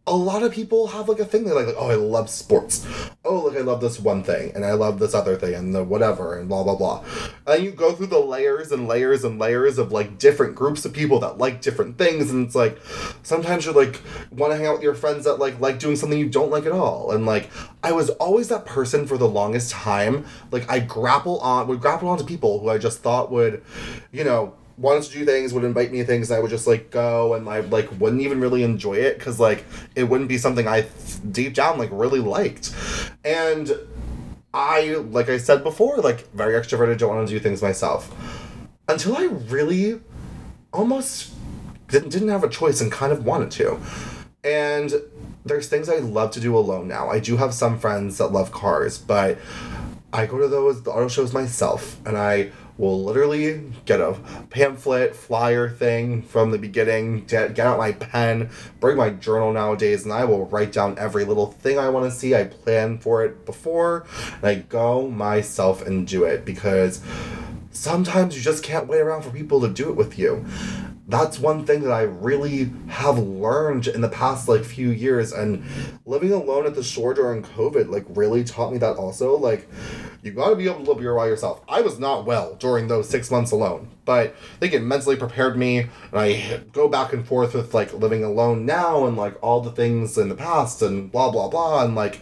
a 0.07 0.15
lot 0.15 0.41
of 0.41 0.51
people 0.51 0.87
have 0.87 1.07
like 1.07 1.19
a 1.19 1.25
thing 1.25 1.43
they 1.43 1.51
like, 1.51 1.67
like, 1.67 1.75
oh, 1.77 1.89
I 1.89 1.95
love 1.95 2.29
sports. 2.29 2.85
Oh, 3.23 3.41
like 3.41 3.57
I 3.57 3.61
love 3.61 3.81
this 3.81 3.99
one 3.99 4.23
thing, 4.23 4.51
and 4.55 4.65
I 4.65 4.73
love 4.73 4.97
this 4.97 5.13
other 5.13 5.37
thing, 5.37 5.53
and 5.53 5.75
the 5.75 5.83
whatever, 5.83 6.37
and 6.37 6.49
blah 6.49 6.63
blah 6.63 6.75
blah. 6.75 7.05
And 7.45 7.63
you 7.63 7.71
go 7.71 7.93
through 7.93 8.07
the 8.07 8.19
layers 8.19 8.71
and 8.71 8.87
layers 8.87 9.23
and 9.23 9.37
layers 9.37 9.77
of 9.77 9.91
like 9.91 10.17
different 10.17 10.55
groups 10.55 10.85
of 10.85 10.93
people 10.93 11.19
that 11.19 11.37
like 11.37 11.61
different 11.61 11.99
things, 11.99 12.31
and 12.31 12.47
it's 12.47 12.55
like 12.55 12.79
sometimes 13.21 13.65
you're 13.65 13.75
like 13.75 14.01
want 14.31 14.51
to 14.51 14.57
hang 14.57 14.65
out 14.65 14.73
with 14.73 14.83
your 14.83 14.95
friends 14.95 15.25
that 15.25 15.35
like 15.35 15.59
like 15.59 15.77
doing 15.77 15.95
something 15.95 16.17
you 16.17 16.29
don't 16.29 16.49
like 16.49 16.65
at 16.65 16.71
all, 16.71 17.11
and 17.11 17.27
like 17.27 17.51
I 17.83 17.91
was 17.91 18.09
always 18.11 18.47
that 18.47 18.65
person 18.65 19.05
for 19.05 19.19
the 19.19 19.29
longest 19.29 19.71
time. 19.71 20.25
Like 20.49 20.69
I 20.69 20.79
grapple 20.79 21.39
on 21.41 21.67
would 21.67 21.79
grapple 21.79 22.09
onto 22.09 22.25
people 22.25 22.59
who 22.59 22.69
I 22.69 22.79
just 22.79 22.99
thought 22.99 23.31
would, 23.31 23.63
you 24.11 24.23
know 24.23 24.55
wanted 24.81 25.03
to 25.03 25.11
do 25.11 25.25
things, 25.25 25.53
would 25.53 25.63
invite 25.63 25.91
me 25.91 25.99
to 25.99 26.05
things, 26.05 26.29
and 26.29 26.37
I 26.37 26.41
would 26.41 26.49
just 26.49 26.67
like 26.67 26.89
go 26.89 27.35
and 27.35 27.47
I 27.47 27.59
like 27.61 27.89
wouldn't 27.99 28.21
even 28.21 28.41
really 28.41 28.63
enjoy 28.63 28.95
it 28.95 29.17
because 29.17 29.39
like 29.39 29.63
it 29.95 30.03
wouldn't 30.05 30.29
be 30.29 30.37
something 30.37 30.67
I 30.67 30.87
deep 31.31 31.53
down 31.53 31.77
like 31.77 31.89
really 31.91 32.19
liked, 32.19 32.73
and 33.23 33.71
I 34.53 34.95
like 35.09 35.29
I 35.29 35.37
said 35.37 35.63
before 35.63 35.97
like 35.97 36.31
very 36.33 36.53
extroverted, 36.53 36.97
don't 36.97 37.15
want 37.15 37.27
to 37.27 37.33
do 37.33 37.39
things 37.39 37.61
myself. 37.61 38.13
Until 38.87 39.15
I 39.15 39.25
really 39.25 40.01
almost 40.73 41.31
didn't 41.87 42.09
didn't 42.09 42.29
have 42.29 42.43
a 42.43 42.49
choice 42.49 42.81
and 42.81 42.91
kind 42.91 43.11
of 43.11 43.25
wanted 43.25 43.51
to, 43.51 43.79
and 44.43 44.93
there's 45.45 45.67
things 45.67 45.89
I 45.89 45.97
love 45.97 46.31
to 46.31 46.39
do 46.39 46.57
alone 46.57 46.87
now. 46.87 47.09
I 47.09 47.19
do 47.19 47.37
have 47.37 47.53
some 47.53 47.79
friends 47.79 48.17
that 48.17 48.27
love 48.27 48.51
cars, 48.51 48.97
but 48.97 49.37
I 50.13 50.25
go 50.25 50.37
to 50.39 50.47
those 50.47 50.83
the 50.83 50.91
auto 50.91 51.07
shows 51.07 51.33
myself, 51.33 51.97
and 52.05 52.17
I 52.17 52.51
will 52.81 53.03
literally 53.03 53.71
get 53.85 54.01
a 54.01 54.17
pamphlet 54.49 55.15
flyer 55.15 55.69
thing 55.69 56.23
from 56.23 56.49
the 56.49 56.57
beginning 56.57 57.23
get, 57.25 57.57
out 57.59 57.77
my 57.77 57.91
pen 57.91 58.49
bring 58.79 58.97
my 58.97 59.11
journal 59.11 59.53
nowadays 59.53 60.03
and 60.03 60.11
i 60.11 60.25
will 60.25 60.47
write 60.47 60.71
down 60.71 60.97
every 60.97 61.23
little 61.23 61.51
thing 61.51 61.77
i 61.77 61.87
want 61.87 62.11
to 62.11 62.11
see. 62.11 62.33
I 62.33 62.45
plan 62.45 62.97
for 62.97 63.23
it 63.23 63.45
before 63.45 64.05
and 64.35 64.45
i 64.45 64.55
go 64.55 65.07
myself 65.07 65.85
and 65.85 66.07
do 66.07 66.23
it 66.23 66.43
because 66.43 67.01
sometimes 67.71 68.35
you 68.35 68.41
just 68.41 68.63
can't 68.63 68.87
wait 68.87 68.99
around 68.99 69.23
for 69.23 69.31
people 69.31 69.61
to 69.61 69.69
do 69.69 69.89
it 69.89 69.95
with 69.95 70.17
you. 70.19 70.45
That's 71.07 71.39
one 71.39 71.65
thing 71.65 71.81
that 71.81 71.91
I 71.91 72.03
really 72.03 72.71
have 72.87 73.17
learned 73.17 73.87
in 73.87 74.01
the 74.01 74.09
past 74.09 74.47
like 74.47 74.63
few 74.63 74.89
years 74.91 75.33
and 75.33 75.63
living 76.05 76.31
alone 76.31 76.65
at 76.65 76.75
the 76.75 76.83
shore 76.83 77.13
during 77.13 77.43
COVID 77.43 77.89
like 77.89 78.05
really 78.09 78.43
taught 78.43 78.71
me 78.71 78.77
that 78.77 78.95
also. 78.95 79.37
Like 79.37 79.67
you 80.23 80.31
got 80.31 80.49
to 80.49 80.55
be 80.55 80.65
able 80.65 80.83
to 80.83 80.91
live 80.91 81.01
your 81.01 81.15
by 81.15 81.27
yourself. 81.27 81.61
I 81.67 81.81
was 81.81 81.99
not 81.99 82.25
well 82.25 82.55
during 82.55 82.87
those 82.87 83.09
6 83.09 83.31
months 83.31 83.51
alone, 83.51 83.89
but 84.05 84.35
I 84.55 84.59
think 84.59 84.73
it 84.73 84.81
mentally 84.81 85.15
prepared 85.15 85.57
me 85.57 85.79
and 85.79 85.89
I 86.13 86.61
go 86.71 86.87
back 86.87 87.13
and 87.13 87.27
forth 87.27 87.53
with 87.53 87.73
like 87.73 87.93
living 87.93 88.23
alone 88.23 88.65
now 88.65 89.05
and 89.05 89.17
like 89.17 89.35
all 89.41 89.61
the 89.61 89.71
things 89.71 90.17
in 90.17 90.29
the 90.29 90.35
past 90.35 90.81
and 90.81 91.11
blah 91.11 91.31
blah 91.31 91.47
blah 91.47 91.83
and 91.83 91.95
like 91.95 92.19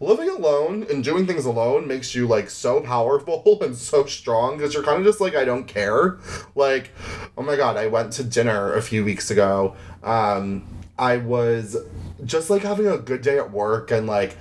living 0.00 0.28
alone 0.28 0.86
and 0.90 1.02
doing 1.02 1.26
things 1.26 1.44
alone 1.44 1.86
makes 1.86 2.14
you 2.14 2.26
like 2.26 2.50
so 2.50 2.80
powerful 2.80 3.58
and 3.62 3.76
so 3.76 4.04
strong 4.06 4.56
because 4.56 4.74
you're 4.74 4.82
kind 4.82 4.98
of 4.98 5.04
just 5.04 5.20
like 5.20 5.34
I 5.34 5.44
don't 5.44 5.66
care. 5.66 6.18
Like, 6.54 6.92
oh 7.36 7.42
my 7.42 7.56
god, 7.56 7.76
I 7.76 7.86
went 7.86 8.12
to 8.14 8.24
dinner 8.24 8.74
a 8.74 8.82
few 8.82 9.04
weeks 9.04 9.30
ago. 9.30 9.76
Um, 10.02 10.66
I 10.98 11.18
was 11.18 11.76
just 12.24 12.48
like 12.48 12.62
having 12.62 12.86
a 12.86 12.96
good 12.96 13.22
day 13.22 13.38
at 13.38 13.50
work 13.50 13.90
and 13.90 14.06
like 14.06 14.36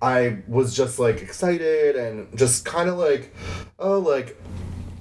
I 0.00 0.38
was 0.46 0.76
just 0.76 0.98
like 0.98 1.22
excited 1.22 1.96
and 1.96 2.36
just 2.36 2.64
kind 2.64 2.88
of 2.88 2.98
like 2.98 3.34
oh 3.78 3.98
like 3.98 4.36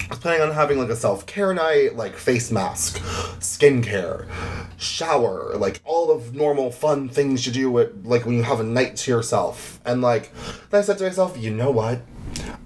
I 0.05 0.09
was 0.09 0.19
planning 0.19 0.41
on 0.41 0.51
having 0.51 0.77
like 0.77 0.89
a 0.89 0.95
self 0.95 1.25
care 1.25 1.53
night, 1.53 1.95
like 1.95 2.15
face 2.15 2.51
mask, 2.51 2.99
skincare, 3.39 4.29
shower, 4.77 5.55
like 5.57 5.81
all 5.83 6.11
of 6.11 6.35
normal 6.35 6.71
fun 6.71 7.09
things 7.09 7.47
you 7.47 7.51
do 7.51 7.71
with 7.71 8.05
like 8.05 8.25
when 8.25 8.35
you 8.35 8.43
have 8.43 8.59
a 8.59 8.63
night 8.63 8.97
to 8.97 9.11
yourself. 9.11 9.79
And 9.83 10.01
like 10.01 10.31
then 10.69 10.79
I 10.79 10.83
said 10.83 10.99
to 10.99 11.05
myself, 11.05 11.37
you 11.37 11.51
know 11.51 11.71
what? 11.71 12.01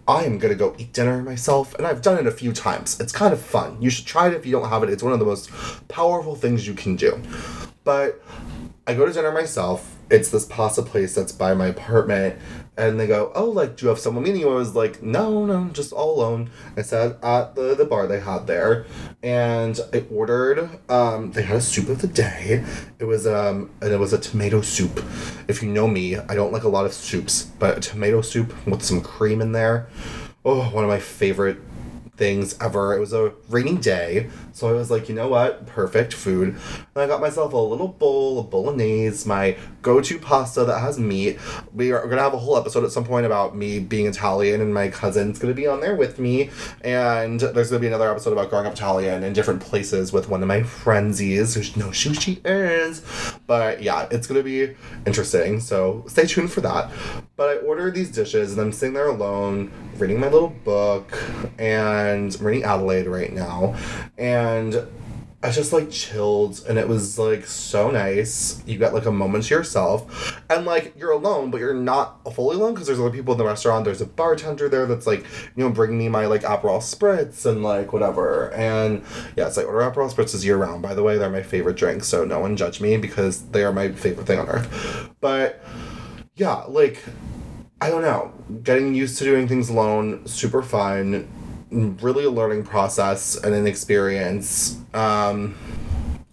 I 0.08 0.24
am 0.26 0.38
gonna 0.38 0.56
go 0.56 0.76
eat 0.78 0.92
dinner 0.92 1.22
myself, 1.22 1.76
and 1.76 1.86
I've 1.86 2.02
done 2.02 2.18
it 2.18 2.28
a 2.28 2.32
few 2.32 2.52
times. 2.52 3.00
It's 3.00 3.12
kind 3.14 3.32
of 3.32 3.40
fun. 3.40 3.82
You 3.82 3.90
should 3.90 4.06
try 4.06 4.28
it 4.28 4.34
if 4.34 4.46
you 4.46 4.52
don't 4.52 4.68
have 4.68 4.84
it. 4.84 4.90
It's 4.90 5.04
one 5.04 5.14
of 5.14 5.20
the 5.20 5.26
most 5.26 5.50
powerful 5.88 6.36
things 6.36 6.68
you 6.68 6.74
can 6.74 6.96
do. 6.96 7.22
But 7.84 8.22
I 8.88 8.96
go 8.96 9.06
to 9.06 9.14
dinner 9.14 9.32
myself. 9.32 9.96
It's 10.10 10.30
this 10.30 10.46
pasta 10.46 10.82
place 10.82 11.14
that's 11.14 11.32
by 11.32 11.54
my 11.54 11.68
apartment, 11.68 12.38
and 12.78 13.00
they 13.00 13.06
go, 13.08 13.32
"Oh, 13.36 13.46
like, 13.46 13.78
do 13.78 13.86
you 13.86 13.90
have 13.90 14.00
someone 14.00 14.24
meeting 14.24 14.42
you?" 14.42 14.50
I 14.50 14.56
was 14.56 14.76
like, 14.76 15.04
"No, 15.04 15.46
no, 15.46 15.70
just 15.70 15.94
all 15.94 16.16
alone." 16.16 16.50
I 16.76 16.82
sat 16.82 17.18
at 17.24 17.56
the 17.56 17.76
the 17.76 17.86
bar 17.86 18.08
they 18.08 18.20
had 18.20 18.48
there, 18.48 18.86
and 19.22 19.80
I 19.94 20.06
ordered. 20.12 20.70
Um, 20.90 21.32
they 21.32 21.44
had 21.44 21.58
a 21.58 21.62
soup 21.62 21.90
of 21.90 22.02
the 22.02 22.08
day. 22.08 22.64
It 23.00 23.06
was 23.06 23.28
um, 23.28 23.70
and 23.82 23.92
it 23.94 24.00
was 24.00 24.14
a 24.14 24.18
tomato 24.18 24.62
soup. 24.62 25.04
If 25.48 25.62
you 25.62 25.70
know 25.70 25.88
me, 25.88 26.18
I 26.18 26.36
don't 26.36 26.52
like 26.52 26.64
a 26.64 26.70
lot 26.70 26.86
of 26.86 26.94
soups, 26.94 27.44
but 27.60 27.78
a 27.78 27.82
tomato 27.82 28.22
soup 28.22 28.54
with 28.66 28.84
some 28.84 29.02
cream 29.02 29.42
in 29.42 29.52
there. 29.52 29.88
Oh, 30.44 30.64
one 30.72 30.84
of 30.84 30.90
my 30.90 31.00
favorite 31.00 31.60
things 32.20 32.56
ever. 32.62 32.94
It 32.94 33.00
was 33.00 33.14
a 33.14 33.34
rainy 33.50 33.78
day, 33.78 34.30
so 34.52 34.68
I 34.70 34.74
was 34.74 34.92
like, 34.92 35.10
you 35.10 35.16
know 35.16 35.30
what? 35.30 35.66
Perfect 35.66 36.14
food. 36.14 36.50
And 36.50 37.04
I 37.04 37.08
got 37.08 37.22
myself 37.22 37.54
a 37.54 37.58
little 37.58 37.88
bowl 37.88 38.40
of 38.40 38.52
bolognese, 38.52 39.28
my 39.28 39.58
go 39.82 40.02
to 40.02 40.20
pasta 40.20 40.66
that 40.66 40.80
has 40.80 41.00
meat. 41.00 41.40
We 41.74 41.92
are 41.92 42.02
going 42.04 42.18
to 42.18 42.24
have 42.24 42.34
a 42.34 42.38
whole 42.38 42.58
episode 42.58 42.84
at 42.84 42.92
some 42.92 43.06
point 43.06 43.26
about 43.26 43.56
me 43.56 43.80
being 43.80 44.08
Italian, 44.08 44.62
and 44.62 44.74
my 44.74 44.90
cousin's 44.90 45.40
going 45.40 45.54
to 45.54 45.60
be 45.60 45.68
on 45.68 45.82
there 45.82 45.96
with 45.96 46.20
me. 46.20 46.50
And 46.82 47.40
there's 47.40 47.70
going 47.70 47.80
to 47.80 47.80
be 47.80 47.88
another 47.88 48.10
episode 48.10 48.34
about 48.34 48.50
growing 48.50 48.66
up 48.66 48.74
Italian 48.74 49.24
in 49.24 49.34
different 49.34 49.62
places 49.62 50.12
with 50.12 50.30
one 50.30 50.42
of 50.42 50.48
my 50.48 50.64
frenzies 50.64 51.56
who 51.56 51.80
knows 51.80 52.02
who 52.02 52.14
she 52.14 52.42
is. 52.44 53.04
But 53.48 53.82
yeah, 53.82 54.08
it's 54.12 54.28
going 54.28 54.40
to 54.40 54.44
be 54.44 54.76
interesting, 55.06 55.60
so 55.60 56.04
stay 56.08 56.26
tuned 56.26 56.52
for 56.52 56.62
that. 56.62 56.92
But 57.36 57.50
I 57.50 57.56
ordered 57.58 57.96
these 57.96 58.12
dishes, 58.12 58.52
and 58.52 58.62
I'm 58.62 58.72
sitting 58.72 58.94
there 58.94 59.08
alone 59.08 59.72
reading 59.98 60.20
my 60.20 60.30
little 60.30 60.50
book, 60.50 61.18
and 61.58 62.36
I'm 62.36 62.46
reading 62.46 62.64
Adelaide 62.64 63.08
right 63.08 63.32
now. 63.32 63.76
And 64.18 64.88
I 65.42 65.52
just 65.52 65.72
like 65.72 65.90
chilled 65.90 66.66
and 66.68 66.78
it 66.78 66.86
was 66.86 67.18
like 67.18 67.46
so 67.46 67.90
nice. 67.90 68.62
You 68.66 68.78
got 68.78 68.94
like 68.94 69.06
a 69.06 69.12
moment 69.12 69.46
to 69.46 69.56
yourself 69.56 70.38
and 70.50 70.66
like 70.66 70.94
you're 70.98 71.12
alone, 71.12 71.50
but 71.50 71.62
you're 71.62 71.74
not 71.74 72.22
fully 72.34 72.58
alone 72.58 72.74
because 72.74 72.88
there's 72.88 73.00
other 73.00 73.10
people 73.10 73.34
in 73.34 73.38
the 73.38 73.46
restaurant. 73.46 73.86
There's 73.86 74.02
a 74.02 74.06
bartender 74.06 74.68
there 74.68 74.86
that's 74.86 75.08
like, 75.08 75.24
you 75.56 75.64
know, 75.64 75.70
bringing 75.70 75.98
me 75.98 76.10
my 76.10 76.26
like 76.26 76.42
Aperol 76.42 76.80
spritz 76.80 77.46
and 77.46 77.64
like 77.64 77.94
whatever. 77.94 78.52
And 78.54 79.02
yes, 79.38 79.58
I 79.58 79.64
order 79.64 79.80
Aperol 79.80 80.14
spritzes 80.14 80.44
year 80.44 80.58
round. 80.58 80.82
By 80.82 80.94
the 80.94 81.04
way, 81.04 81.18
they're 81.18 81.30
my 81.30 81.44
favorite 81.44 81.78
drink, 81.78 82.04
so 82.04 82.26
no 82.26 82.42
one 82.42 82.58
judge 82.58 82.82
me 82.82 82.98
because 82.98 83.44
they 83.52 83.64
are 83.64 83.72
my 83.72 83.94
favorite 83.94 84.28
thing 84.28 84.40
on 84.40 84.50
earth. 84.50 85.10
But 85.22 85.64
yeah, 86.36 86.64
like 86.68 87.02
I 87.80 87.90
don't 87.90 88.02
know, 88.02 88.34
getting 88.62 88.94
used 88.94 89.18
to 89.20 89.24
doing 89.24 89.48
things 89.48 89.70
alone, 89.70 90.28
super 90.28 90.62
fun 90.62 91.30
really 91.72 92.26
a 92.26 92.30
learning 92.30 92.64
process 92.64 93.36
and 93.36 93.54
an 93.54 93.68
experience. 93.68 94.80
Um, 94.94 95.56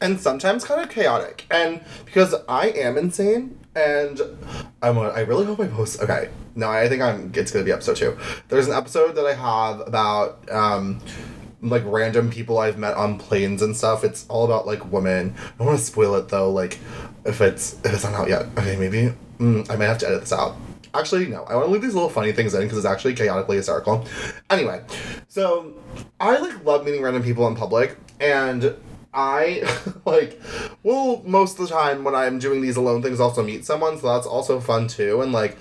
and 0.00 0.20
sometimes 0.20 0.64
kind 0.64 0.80
of 0.80 0.90
chaotic. 0.90 1.46
And 1.50 1.80
because 2.04 2.34
I 2.48 2.68
am 2.68 2.98
insane, 2.98 3.58
and 3.74 4.20
I'm, 4.82 4.98
I 4.98 5.20
really 5.20 5.44
hope 5.44 5.60
I 5.60 5.66
post. 5.66 6.00
Okay, 6.00 6.30
no, 6.54 6.68
I 6.68 6.88
think 6.88 7.02
I'm. 7.02 7.30
It's 7.34 7.50
gonna 7.50 7.64
be 7.64 7.72
episode 7.72 7.96
two. 7.96 8.18
There's 8.48 8.68
an 8.68 8.74
episode 8.74 9.14
that 9.16 9.26
I 9.26 9.34
have 9.34 9.80
about 9.86 10.50
um, 10.50 11.00
like 11.60 11.82
random 11.84 12.30
people 12.30 12.58
I've 12.58 12.78
met 12.78 12.94
on 12.94 13.18
planes 13.18 13.62
and 13.62 13.76
stuff. 13.76 14.02
It's 14.02 14.26
all 14.28 14.44
about 14.46 14.66
like 14.66 14.90
women. 14.90 15.34
I 15.36 15.58
don't 15.58 15.66
want 15.66 15.78
to 15.78 15.84
spoil 15.84 16.14
it 16.16 16.28
though. 16.28 16.50
Like 16.50 16.78
if 17.24 17.40
it's 17.40 17.74
if 17.84 17.92
it's 17.92 18.04
not 18.04 18.14
out 18.14 18.28
yet. 18.28 18.46
Okay, 18.56 18.76
maybe 18.76 19.12
mm, 19.38 19.70
I 19.70 19.76
might 19.76 19.86
have 19.86 19.98
to 19.98 20.06
edit 20.06 20.20
this 20.20 20.32
out. 20.32 20.56
Actually, 20.98 21.26
no. 21.26 21.44
I 21.44 21.54
want 21.54 21.66
to 21.66 21.72
leave 21.72 21.82
these 21.82 21.94
little 21.94 22.08
funny 22.08 22.32
things 22.32 22.54
in 22.54 22.62
because 22.62 22.78
it's 22.78 22.86
actually 22.86 23.14
chaotically 23.14 23.56
hysterical. 23.56 24.06
Anyway, 24.50 24.82
so 25.28 25.74
I 26.18 26.38
like 26.38 26.64
love 26.64 26.84
meeting 26.84 27.02
random 27.02 27.22
people 27.22 27.46
in 27.48 27.54
public 27.54 27.96
and 28.20 28.74
I 29.12 29.66
like 30.04 30.40
well 30.82 31.22
most 31.24 31.58
of 31.58 31.68
the 31.68 31.74
time 31.74 32.04
when 32.04 32.14
I'm 32.14 32.38
doing 32.38 32.60
these 32.60 32.76
alone 32.76 33.02
things 33.02 33.18
also 33.18 33.42
meet 33.42 33.64
someone 33.64 33.98
so 33.98 34.08
that's 34.08 34.26
also 34.26 34.60
fun 34.60 34.88
too 34.88 35.22
and 35.22 35.32
like 35.32 35.56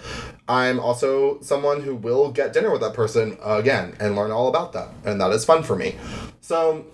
I'm 0.48 0.80
also 0.80 1.42
someone 1.42 1.82
who 1.82 1.96
will 1.96 2.32
get 2.32 2.54
dinner 2.54 2.72
with 2.72 2.82
that 2.82 2.94
person 2.94 3.38
again 3.44 3.96
and 4.00 4.16
learn 4.16 4.32
all 4.32 4.48
about 4.48 4.74
them, 4.74 4.90
and 5.04 5.20
that 5.20 5.32
is 5.32 5.44
fun 5.44 5.64
for 5.64 5.76
me. 5.76 5.96
So 6.40 6.86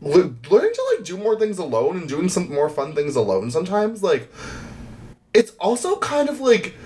le- 0.00 0.34
learning 0.48 0.72
to 0.74 0.94
like 0.94 1.04
do 1.04 1.16
more 1.16 1.36
things 1.36 1.58
alone 1.58 1.96
and 1.96 2.08
doing 2.08 2.28
some 2.28 2.52
more 2.52 2.68
fun 2.68 2.94
things 2.94 3.16
alone 3.16 3.50
sometimes 3.50 4.00
like 4.00 4.32
it's 5.34 5.50
also 5.58 5.98
kind 5.98 6.28
of 6.28 6.40
like 6.40 6.76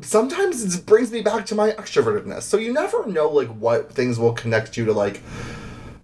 sometimes 0.00 0.74
it 0.74 0.86
brings 0.86 1.10
me 1.10 1.22
back 1.22 1.46
to 1.46 1.54
my 1.54 1.70
extrovertedness. 1.72 2.42
So 2.42 2.56
you 2.56 2.72
never 2.72 3.06
know 3.06 3.28
like 3.28 3.48
what 3.48 3.92
things 3.92 4.18
will 4.18 4.32
connect 4.32 4.76
you 4.76 4.84
to 4.86 4.92
like 4.92 5.22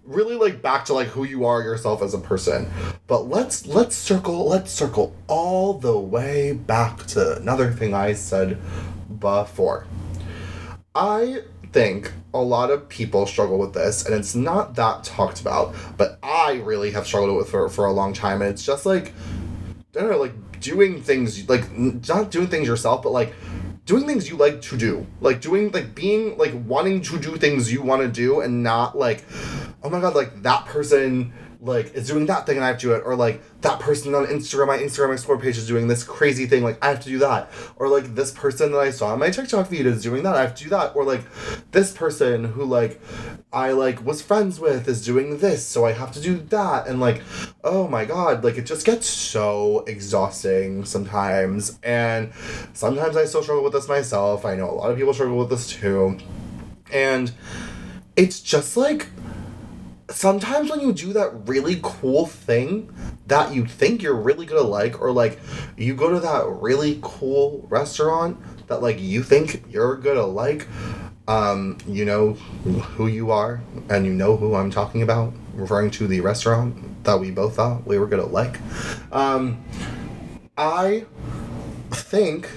really 0.03 0.35
like 0.35 0.61
back 0.61 0.85
to 0.85 0.93
like 0.93 1.07
who 1.07 1.23
you 1.23 1.45
are 1.45 1.61
yourself 1.61 2.01
as 2.01 2.13
a 2.13 2.19
person. 2.19 2.71
But 3.07 3.29
let's 3.29 3.65
let's 3.67 3.95
circle 3.95 4.47
let's 4.47 4.71
circle 4.71 5.15
all 5.27 5.73
the 5.73 5.97
way 5.97 6.53
back 6.53 7.05
to 7.07 7.37
another 7.37 7.71
thing 7.71 7.93
I 7.93 8.13
said 8.13 8.59
before. 9.19 9.85
I 10.95 11.41
think 11.71 12.11
a 12.33 12.41
lot 12.41 12.69
of 12.69 12.87
people 12.87 13.25
struggle 13.25 13.57
with 13.57 13.73
this 13.73 14.05
and 14.05 14.13
it's 14.13 14.35
not 14.35 14.75
that 14.75 15.03
talked 15.03 15.41
about, 15.41 15.75
but 15.97 16.19
I 16.21 16.61
really 16.63 16.91
have 16.91 17.07
struggled 17.07 17.35
with 17.37 17.47
it 17.47 17.51
for 17.51 17.69
for 17.69 17.85
a 17.85 17.93
long 17.93 18.13
time 18.13 18.41
and 18.41 18.51
it's 18.51 18.65
just 18.65 18.85
like 18.85 19.13
I 19.95 19.99
don't 19.99 20.09
know, 20.09 20.17
like 20.17 20.59
doing 20.59 21.01
things 21.01 21.47
like 21.47 21.71
not 21.77 22.31
doing 22.31 22.47
things 22.47 22.67
yourself, 22.67 23.03
but 23.03 23.11
like 23.11 23.33
doing 23.85 24.05
things 24.05 24.29
you 24.29 24.37
like 24.37 24.61
to 24.63 24.77
do. 24.77 25.05
Like 25.21 25.41
doing 25.41 25.71
like 25.71 25.95
being 25.95 26.37
like 26.37 26.53
wanting 26.65 27.01
to 27.03 27.19
do 27.19 27.37
things 27.37 27.71
you 27.71 27.81
want 27.81 28.01
to 28.01 28.07
do 28.07 28.41
and 28.41 28.63
not 28.63 28.97
like 28.97 29.23
oh 29.83 29.89
my 29.89 29.99
god 29.99 30.15
like 30.15 30.43
that 30.43 30.65
person 30.65 31.33
like 31.63 31.93
is 31.93 32.07
doing 32.07 32.25
that 32.25 32.45
thing 32.45 32.57
and 32.57 32.65
I 32.65 32.67
have 32.67 32.77
to 32.79 32.87
do 32.87 32.93
it, 32.93 33.03
or 33.05 33.15
like 33.15 33.41
that 33.61 33.79
person 33.79 34.13
on 34.13 34.25
Instagram, 34.25 34.67
my 34.67 34.77
Instagram 34.77 35.13
Explore 35.13 35.39
page 35.39 35.57
is 35.57 35.65
doing 35.65 35.87
this 35.87 36.03
crazy 36.03 36.45
thing, 36.45 36.61
like 36.61 36.77
I 36.83 36.89
have 36.89 36.99
to 37.01 37.09
do 37.09 37.19
that, 37.19 37.49
or 37.77 37.87
like 37.87 38.15
this 38.15 38.31
person 38.31 38.73
that 38.73 38.79
I 38.79 38.91
saw 38.91 39.13
on 39.13 39.19
my 39.19 39.29
TikTok 39.29 39.67
feed 39.67 39.85
is 39.85 40.03
doing 40.03 40.23
that, 40.23 40.35
I 40.35 40.41
have 40.41 40.55
to 40.55 40.63
do 40.63 40.69
that, 40.71 40.95
or 40.95 41.05
like 41.05 41.21
this 41.71 41.93
person 41.93 42.43
who 42.43 42.65
like 42.65 43.01
I 43.53 43.71
like 43.71 44.05
was 44.05 44.21
friends 44.21 44.59
with 44.59 44.87
is 44.87 45.05
doing 45.05 45.37
this, 45.37 45.65
so 45.65 45.85
I 45.85 45.93
have 45.93 46.11
to 46.11 46.21
do 46.21 46.37
that, 46.49 46.87
and 46.87 46.99
like 46.99 47.21
oh 47.63 47.87
my 47.87 48.03
god, 48.03 48.43
like 48.43 48.57
it 48.57 48.65
just 48.65 48.85
gets 48.85 49.07
so 49.07 49.85
exhausting 49.87 50.83
sometimes, 50.83 51.79
and 51.81 52.33
sometimes 52.73 53.15
I 53.15 53.23
still 53.23 53.41
struggle 53.41 53.63
with 53.63 53.73
this 53.73 53.87
myself. 53.87 54.43
I 54.45 54.55
know 54.55 54.69
a 54.69 54.75
lot 54.75 54.91
of 54.91 54.97
people 54.97 55.13
struggle 55.13 55.37
with 55.37 55.49
this 55.49 55.69
too, 55.69 56.17
and 56.91 57.31
it's 58.17 58.41
just 58.41 58.75
like 58.75 59.07
sometimes 60.13 60.69
when 60.69 60.79
you 60.79 60.93
do 60.93 61.13
that 61.13 61.47
really 61.47 61.79
cool 61.81 62.25
thing 62.25 62.93
that 63.27 63.53
you 63.53 63.65
think 63.65 64.01
you're 64.01 64.15
really 64.15 64.45
gonna 64.45 64.61
like, 64.61 65.01
or 65.01 65.11
like 65.11 65.39
you 65.77 65.95
go 65.95 66.09
to 66.09 66.19
that 66.19 66.45
really 66.47 66.99
cool 67.01 67.65
restaurant 67.69 68.37
that 68.67 68.81
like 68.81 68.99
you 68.99 69.23
think 69.23 69.63
you're 69.69 69.95
gonna 69.95 70.25
like, 70.25 70.67
um, 71.27 71.77
you 71.87 72.05
know 72.05 72.33
who 72.33 73.07
you 73.07 73.31
are 73.31 73.61
and 73.89 74.05
you 74.05 74.13
know 74.13 74.37
who 74.37 74.55
I'm 74.55 74.69
talking 74.69 75.01
about, 75.01 75.33
referring 75.55 75.91
to 75.91 76.07
the 76.07 76.21
restaurant 76.21 77.03
that 77.03 77.19
we 77.19 77.31
both 77.31 77.55
thought 77.55 77.85
we 77.85 77.97
were 77.97 78.07
gonna 78.07 78.25
like. 78.25 78.59
Um, 79.11 79.63
I 80.57 81.05
think 81.91 82.49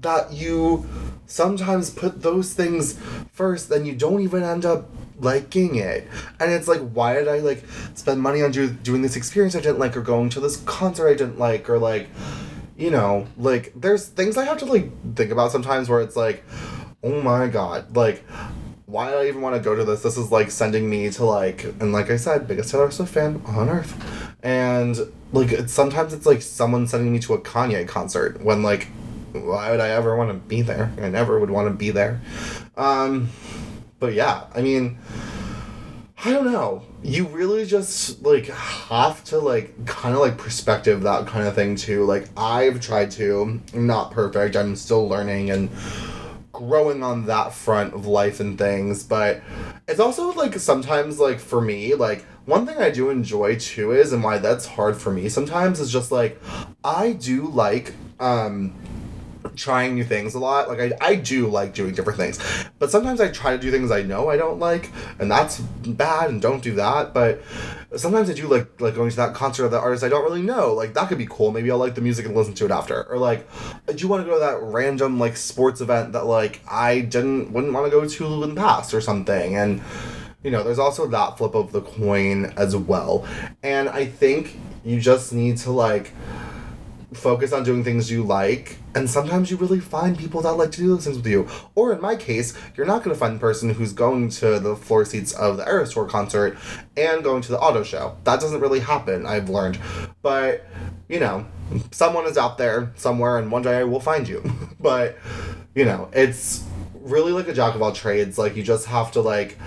that 0.00 0.32
you 0.32 0.88
sometimes 1.26 1.90
put 1.90 2.22
those 2.22 2.54
things 2.54 2.98
first, 3.32 3.68
then 3.68 3.84
you 3.84 3.94
don't 3.94 4.20
even 4.20 4.42
end 4.42 4.64
up 4.64 4.90
liking 5.18 5.76
it. 5.76 6.06
And 6.40 6.52
it's 6.52 6.68
like, 6.68 6.80
why 6.80 7.14
did 7.14 7.28
I 7.28 7.38
like 7.38 7.64
spend 7.94 8.20
money 8.20 8.42
on 8.42 8.50
do- 8.50 8.70
doing 8.70 9.02
this 9.02 9.16
experience 9.16 9.54
I 9.54 9.60
didn't 9.60 9.78
like, 9.78 9.96
or 9.96 10.02
going 10.02 10.28
to 10.30 10.40
this 10.40 10.56
concert 10.58 11.08
I 11.08 11.14
didn't 11.14 11.38
like, 11.38 11.68
or 11.68 11.78
like, 11.78 12.08
you 12.76 12.90
know, 12.90 13.26
like 13.36 13.72
there's 13.76 14.06
things 14.06 14.36
I 14.36 14.44
have 14.44 14.58
to 14.58 14.64
like 14.66 14.90
think 15.14 15.30
about 15.30 15.52
sometimes 15.52 15.88
where 15.88 16.00
it's 16.00 16.16
like, 16.16 16.44
oh 17.02 17.22
my 17.22 17.46
god, 17.48 17.96
like. 17.96 18.24
Why 18.86 19.10
do 19.10 19.16
I 19.16 19.26
even 19.26 19.40
want 19.40 19.56
to 19.56 19.62
go 19.62 19.74
to 19.74 19.82
this? 19.82 20.02
This 20.04 20.16
is 20.16 20.30
like 20.30 20.52
sending 20.52 20.88
me 20.88 21.10
to 21.10 21.24
like, 21.24 21.64
and 21.64 21.92
like 21.92 22.10
I 22.10 22.16
said, 22.16 22.46
biggest 22.46 22.70
Taylor 22.70 22.92
Swift 22.92 23.12
fan 23.12 23.42
on 23.44 23.68
earth, 23.68 23.92
and 24.40 24.96
like 25.32 25.50
it's, 25.50 25.72
sometimes 25.72 26.12
it's 26.12 26.26
like 26.26 26.42
someone 26.42 26.86
sending 26.86 27.10
me 27.10 27.18
to 27.20 27.34
a 27.34 27.40
Kanye 27.40 27.88
concert 27.88 28.40
when 28.44 28.62
like 28.62 28.86
why 29.34 29.70
would 29.70 29.80
I 29.80 29.88
ever 29.88 30.16
want 30.16 30.30
to 30.30 30.34
be 30.34 30.62
there? 30.62 30.92
I 31.00 31.08
never 31.08 31.38
would 31.40 31.50
want 31.50 31.68
to 31.68 31.74
be 31.74 31.90
there. 31.90 32.20
Um, 32.76 33.30
but 33.98 34.14
yeah, 34.14 34.44
I 34.54 34.62
mean, 34.62 34.98
I 36.24 36.32
don't 36.32 36.50
know. 36.50 36.82
You 37.02 37.26
really 37.26 37.66
just 37.66 38.22
like 38.22 38.46
have 38.46 39.22
to 39.24 39.38
like 39.38 39.84
kind 39.86 40.14
of 40.14 40.20
like 40.20 40.38
perspective 40.38 41.02
that 41.02 41.26
kind 41.26 41.46
of 41.46 41.54
thing 41.54 41.76
too. 41.76 42.04
Like 42.04 42.28
I've 42.36 42.80
tried 42.80 43.10
to, 43.12 43.60
not 43.74 44.10
perfect. 44.10 44.56
I'm 44.56 44.74
still 44.76 45.06
learning 45.06 45.50
and 45.50 45.70
growing 46.52 47.02
on 47.02 47.26
that 47.26 47.52
front 47.52 47.92
of 47.92 48.06
life 48.06 48.40
and 48.40 48.56
things, 48.56 49.02
but 49.02 49.42
it's 49.86 50.00
also 50.00 50.32
like 50.32 50.54
sometimes 50.58 51.18
like 51.18 51.40
for 51.40 51.60
me, 51.60 51.94
like 51.94 52.24
one 52.46 52.64
thing 52.64 52.78
I 52.78 52.90
do 52.90 53.10
enjoy 53.10 53.56
too 53.56 53.92
is 53.92 54.12
and 54.12 54.22
why 54.22 54.38
that's 54.38 54.64
hard 54.64 54.96
for 54.96 55.10
me 55.10 55.28
sometimes 55.28 55.80
is 55.80 55.92
just 55.92 56.12
like 56.12 56.40
I 56.82 57.12
do 57.12 57.48
like 57.48 57.92
um 58.20 58.74
trying 59.56 59.94
new 59.94 60.04
things 60.04 60.34
a 60.34 60.38
lot. 60.38 60.68
Like 60.68 60.80
I, 60.80 60.92
I 61.00 61.14
do 61.16 61.48
like 61.48 61.74
doing 61.74 61.94
different 61.94 62.18
things, 62.18 62.38
but 62.78 62.90
sometimes 62.90 63.20
I 63.20 63.28
try 63.28 63.56
to 63.56 63.62
do 63.62 63.70
things 63.70 63.90
I 63.90 64.02
know 64.02 64.30
I 64.30 64.36
don't 64.36 64.58
like, 64.58 64.90
and 65.18 65.30
that's 65.30 65.60
bad. 65.60 66.30
And 66.30 66.40
don't 66.40 66.62
do 66.62 66.74
that. 66.74 67.14
But 67.14 67.42
sometimes 67.96 68.28
I 68.30 68.34
do 68.34 68.48
like 68.48 68.80
like 68.80 68.94
going 68.94 69.10
to 69.10 69.16
that 69.16 69.34
concert 69.34 69.64
of 69.64 69.70
that 69.70 69.80
artist 69.80 70.04
I 70.04 70.08
don't 70.08 70.24
really 70.24 70.42
know. 70.42 70.72
Like 70.72 70.94
that 70.94 71.08
could 71.08 71.18
be 71.18 71.26
cool. 71.28 71.50
Maybe 71.50 71.70
I'll 71.70 71.78
like 71.78 71.94
the 71.94 72.00
music 72.00 72.26
and 72.26 72.34
listen 72.34 72.54
to 72.54 72.64
it 72.64 72.70
after. 72.70 73.04
Or 73.04 73.18
like, 73.18 73.48
I 73.88 73.92
do 73.92 74.08
want 74.08 74.24
to 74.24 74.30
go 74.30 74.34
to 74.34 74.40
that 74.40 74.60
random 74.60 75.18
like 75.18 75.36
sports 75.36 75.80
event 75.80 76.12
that 76.12 76.26
like 76.26 76.60
I 76.68 77.00
didn't 77.00 77.52
wouldn't 77.52 77.72
want 77.72 77.86
to 77.86 77.90
go 77.90 78.06
to 78.06 78.44
in 78.44 78.54
the 78.54 78.60
past 78.60 78.94
or 78.94 79.00
something. 79.00 79.56
And 79.56 79.82
you 80.42 80.50
know, 80.50 80.62
there's 80.62 80.78
also 80.78 81.06
that 81.08 81.38
flip 81.38 81.54
of 81.54 81.72
the 81.72 81.80
coin 81.80 82.52
as 82.56 82.76
well. 82.76 83.26
And 83.62 83.88
I 83.88 84.04
think 84.04 84.58
you 84.84 85.00
just 85.00 85.32
need 85.32 85.56
to 85.58 85.70
like 85.70 86.12
focus 87.14 87.52
on 87.52 87.64
doing 87.64 87.84
things 87.84 88.10
you 88.10 88.22
like 88.22 88.76
and 88.94 89.08
sometimes 89.08 89.50
you 89.50 89.56
really 89.56 89.80
find 89.80 90.18
people 90.18 90.40
that 90.42 90.52
like 90.52 90.70
to 90.72 90.78
do 90.80 90.88
those 90.88 91.04
things 91.04 91.16
with 91.16 91.26
you. 91.26 91.48
Or 91.74 91.92
in 91.92 92.00
my 92.00 92.16
case 92.16 92.54
you're 92.76 92.86
not 92.86 93.02
going 93.02 93.14
to 93.14 93.18
find 93.18 93.36
the 93.36 93.40
person 93.40 93.70
who's 93.70 93.92
going 93.92 94.28
to 94.30 94.58
the 94.58 94.76
floor 94.76 95.04
seats 95.04 95.32
of 95.32 95.56
the 95.56 95.68
Eras 95.68 95.92
Tour 95.92 96.06
concert 96.06 96.58
and 96.96 97.22
going 97.24 97.42
to 97.42 97.52
the 97.52 97.58
auto 97.58 97.82
show. 97.82 98.16
That 98.24 98.40
doesn't 98.40 98.60
really 98.60 98.80
happen 98.80 99.26
i've 99.26 99.48
learned. 99.48 99.78
But 100.22 100.66
you 101.08 101.20
know 101.20 101.46
someone 101.90 102.26
is 102.26 102.36
out 102.36 102.58
there 102.58 102.92
somewhere 102.96 103.38
and 103.38 103.50
one 103.50 103.62
day 103.62 103.78
i 103.78 103.84
will 103.84 104.00
find 104.00 104.28
you. 104.28 104.42
But 104.80 105.16
you 105.74 105.86
know 105.86 106.10
it's 106.12 106.64
really 106.94 107.32
like 107.32 107.48
a 107.48 107.54
jack 107.54 107.74
of 107.74 107.82
all 107.82 107.92
trades. 107.92 108.36
Like 108.38 108.56
you 108.56 108.62
just 108.62 108.86
have 108.86 109.12
to 109.12 109.20
like 109.20 109.58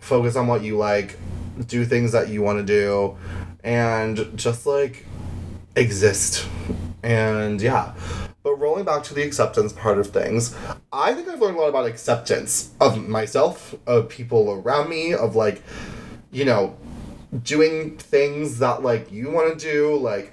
focus 0.00 0.36
on 0.36 0.46
what 0.46 0.62
you 0.62 0.76
like 0.76 1.18
do 1.66 1.84
things 1.84 2.12
that 2.12 2.28
you 2.28 2.42
want 2.42 2.58
to 2.58 2.64
do 2.64 3.16
and 3.62 4.36
just 4.36 4.66
like 4.66 5.06
exist. 5.76 6.48
And 7.02 7.60
yeah. 7.60 7.94
But 8.42 8.56
rolling 8.56 8.84
back 8.84 9.02
to 9.04 9.14
the 9.14 9.22
acceptance 9.22 9.72
part 9.72 9.98
of 9.98 10.08
things, 10.08 10.54
I 10.92 11.14
think 11.14 11.28
I've 11.28 11.40
learned 11.40 11.56
a 11.56 11.60
lot 11.60 11.68
about 11.68 11.86
acceptance 11.86 12.72
of 12.80 13.08
myself, 13.08 13.74
of 13.86 14.08
people 14.08 14.50
around 14.50 14.90
me, 14.90 15.14
of 15.14 15.34
like, 15.34 15.62
you 16.30 16.44
know, 16.44 16.76
doing 17.42 17.96
things 17.96 18.58
that 18.58 18.82
like 18.82 19.10
you 19.10 19.30
want 19.30 19.58
to 19.58 19.66
do, 19.66 19.96
like 19.96 20.32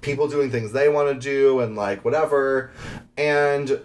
people 0.00 0.28
doing 0.28 0.50
things 0.50 0.72
they 0.72 0.88
want 0.88 1.08
to 1.08 1.20
do, 1.20 1.60
and 1.60 1.76
like 1.76 2.04
whatever. 2.04 2.72
And 3.16 3.80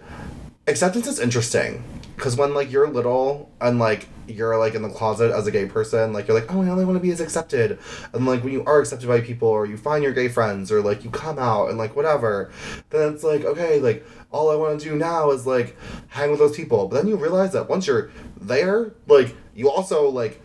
acceptance 0.66 1.06
is 1.06 1.20
interesting 1.20 1.84
because 2.22 2.36
when 2.36 2.54
like 2.54 2.70
you're 2.70 2.88
little 2.88 3.50
and 3.60 3.80
like 3.80 4.06
you're 4.28 4.56
like 4.56 4.76
in 4.76 4.82
the 4.82 4.88
closet 4.88 5.32
as 5.32 5.48
a 5.48 5.50
gay 5.50 5.66
person, 5.66 6.12
like 6.12 6.28
you're 6.28 6.38
like, 6.38 6.54
oh, 6.54 6.62
I 6.62 6.68
only 6.68 6.84
want 6.84 6.96
to 6.96 7.02
be 7.02 7.10
as 7.10 7.20
accepted. 7.20 7.80
And 8.12 8.26
like 8.26 8.44
when 8.44 8.52
you 8.52 8.64
are 8.64 8.78
accepted 8.78 9.08
by 9.08 9.20
people 9.20 9.48
or 9.48 9.66
you 9.66 9.76
find 9.76 10.04
your 10.04 10.12
gay 10.12 10.28
friends 10.28 10.70
or 10.70 10.82
like 10.82 11.02
you 11.02 11.10
come 11.10 11.36
out 11.36 11.68
and 11.68 11.78
like 11.78 11.96
whatever, 11.96 12.52
then 12.90 13.12
it's 13.12 13.24
like, 13.24 13.44
okay, 13.44 13.80
like 13.80 14.06
all 14.30 14.52
I 14.52 14.54
want 14.54 14.78
to 14.78 14.88
do 14.88 14.94
now 14.94 15.32
is 15.32 15.48
like 15.48 15.76
hang 16.10 16.30
with 16.30 16.38
those 16.38 16.56
people. 16.56 16.86
But 16.86 16.98
then 16.98 17.08
you 17.08 17.16
realize 17.16 17.50
that 17.54 17.68
once 17.68 17.88
you're 17.88 18.12
there, 18.40 18.92
like 19.08 19.34
you 19.56 19.68
also 19.68 20.08
like 20.08 20.40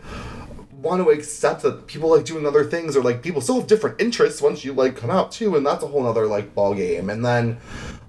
want 0.78 1.02
to 1.02 1.10
accept 1.10 1.62
that 1.62 1.86
people 1.86 2.10
like 2.10 2.24
doing 2.24 2.46
other 2.46 2.64
things 2.64 2.96
or 2.96 3.02
like 3.02 3.20
people 3.20 3.40
still 3.40 3.56
have 3.56 3.66
different 3.66 4.00
interests 4.00 4.40
once 4.40 4.64
you 4.64 4.72
like 4.72 4.96
come 4.96 5.10
out 5.10 5.32
too 5.32 5.56
and 5.56 5.66
that's 5.66 5.82
a 5.82 5.86
whole 5.88 6.06
other 6.06 6.26
like 6.26 6.54
ball 6.54 6.72
game 6.72 7.10
and 7.10 7.24
then 7.24 7.58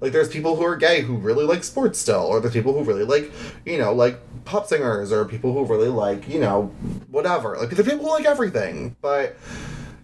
like 0.00 0.12
there's 0.12 0.28
people 0.28 0.54
who 0.54 0.62
are 0.62 0.76
gay 0.76 1.00
who 1.00 1.16
really 1.16 1.44
like 1.44 1.64
sports 1.64 1.98
still 1.98 2.22
or 2.22 2.38
there's 2.38 2.54
people 2.54 2.72
who 2.72 2.84
really 2.84 3.04
like 3.04 3.32
you 3.66 3.76
know 3.76 3.92
like 3.92 4.20
pop 4.44 4.66
singers 4.66 5.12
or 5.12 5.24
people 5.24 5.52
who 5.52 5.64
really 5.64 5.88
like 5.88 6.28
you 6.28 6.40
know 6.40 6.66
whatever. 7.08 7.56
Like 7.58 7.70
there's 7.70 7.88
people 7.88 8.06
who 8.06 8.10
like 8.12 8.24
everything 8.24 8.96
but 9.00 9.36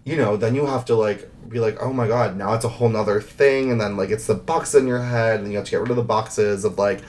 you 0.07 0.15
know, 0.15 0.37
then 0.37 0.55
you 0.55 0.65
have 0.65 0.85
to 0.85 0.95
like 0.95 1.29
be 1.49 1.59
like, 1.59 1.77
oh 1.81 1.91
my 1.91 2.07
god, 2.07 2.37
now 2.37 2.53
it's 2.53 2.63
a 2.63 2.69
whole 2.69 2.87
nother 2.87 3.19
thing, 3.19 3.71
and 3.71 3.81
then 3.81 3.97
like 3.97 4.09
it's 4.09 4.25
the 4.25 4.35
box 4.35 4.73
in 4.73 4.87
your 4.87 5.01
head, 5.01 5.41
and 5.41 5.51
you 5.51 5.57
have 5.57 5.65
to 5.65 5.71
get 5.71 5.81
rid 5.81 5.89
of 5.89 5.97
the 5.97 6.03
boxes 6.03 6.63
of 6.63 6.77
like, 6.77 7.01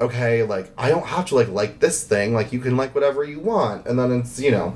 okay, 0.00 0.42
like 0.42 0.72
I 0.76 0.88
don't 0.88 1.06
have 1.06 1.26
to 1.26 1.36
like 1.36 1.46
like 1.46 1.78
this 1.78 2.02
thing, 2.02 2.34
like 2.34 2.52
you 2.52 2.58
can 2.58 2.76
like 2.76 2.96
whatever 2.96 3.22
you 3.22 3.38
want, 3.38 3.86
and 3.86 3.96
then 3.96 4.10
it's 4.10 4.40
you 4.40 4.50
know, 4.50 4.70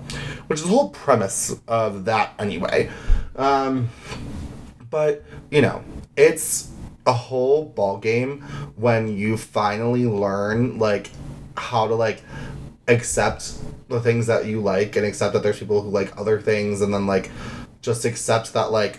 which 0.46 0.60
is 0.60 0.64
the 0.64 0.70
whole 0.70 0.90
premise 0.90 1.60
of 1.66 2.04
that 2.04 2.34
anyway. 2.38 2.88
Um, 3.34 3.88
but 4.88 5.24
you 5.50 5.60
know, 5.60 5.82
it's 6.16 6.70
a 7.04 7.12
whole 7.12 7.64
ball 7.64 7.98
game 7.98 8.42
when 8.76 9.08
you 9.08 9.36
finally 9.36 10.06
learn 10.06 10.78
like 10.78 11.10
how 11.56 11.88
to 11.88 11.96
like 11.96 12.22
accept 12.86 13.54
the 13.88 14.00
things 14.00 14.26
that 14.26 14.46
you 14.46 14.60
like 14.60 14.96
and 14.96 15.06
accept 15.06 15.32
that 15.32 15.42
there's 15.42 15.58
people 15.58 15.82
who 15.82 15.90
like 15.90 16.16
other 16.18 16.40
things 16.40 16.80
and 16.80 16.92
then 16.92 17.06
like 17.06 17.30
just 17.86 18.04
accept 18.04 18.52
that 18.52 18.70
like 18.72 18.98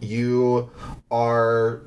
you 0.00 0.70
are 1.10 1.82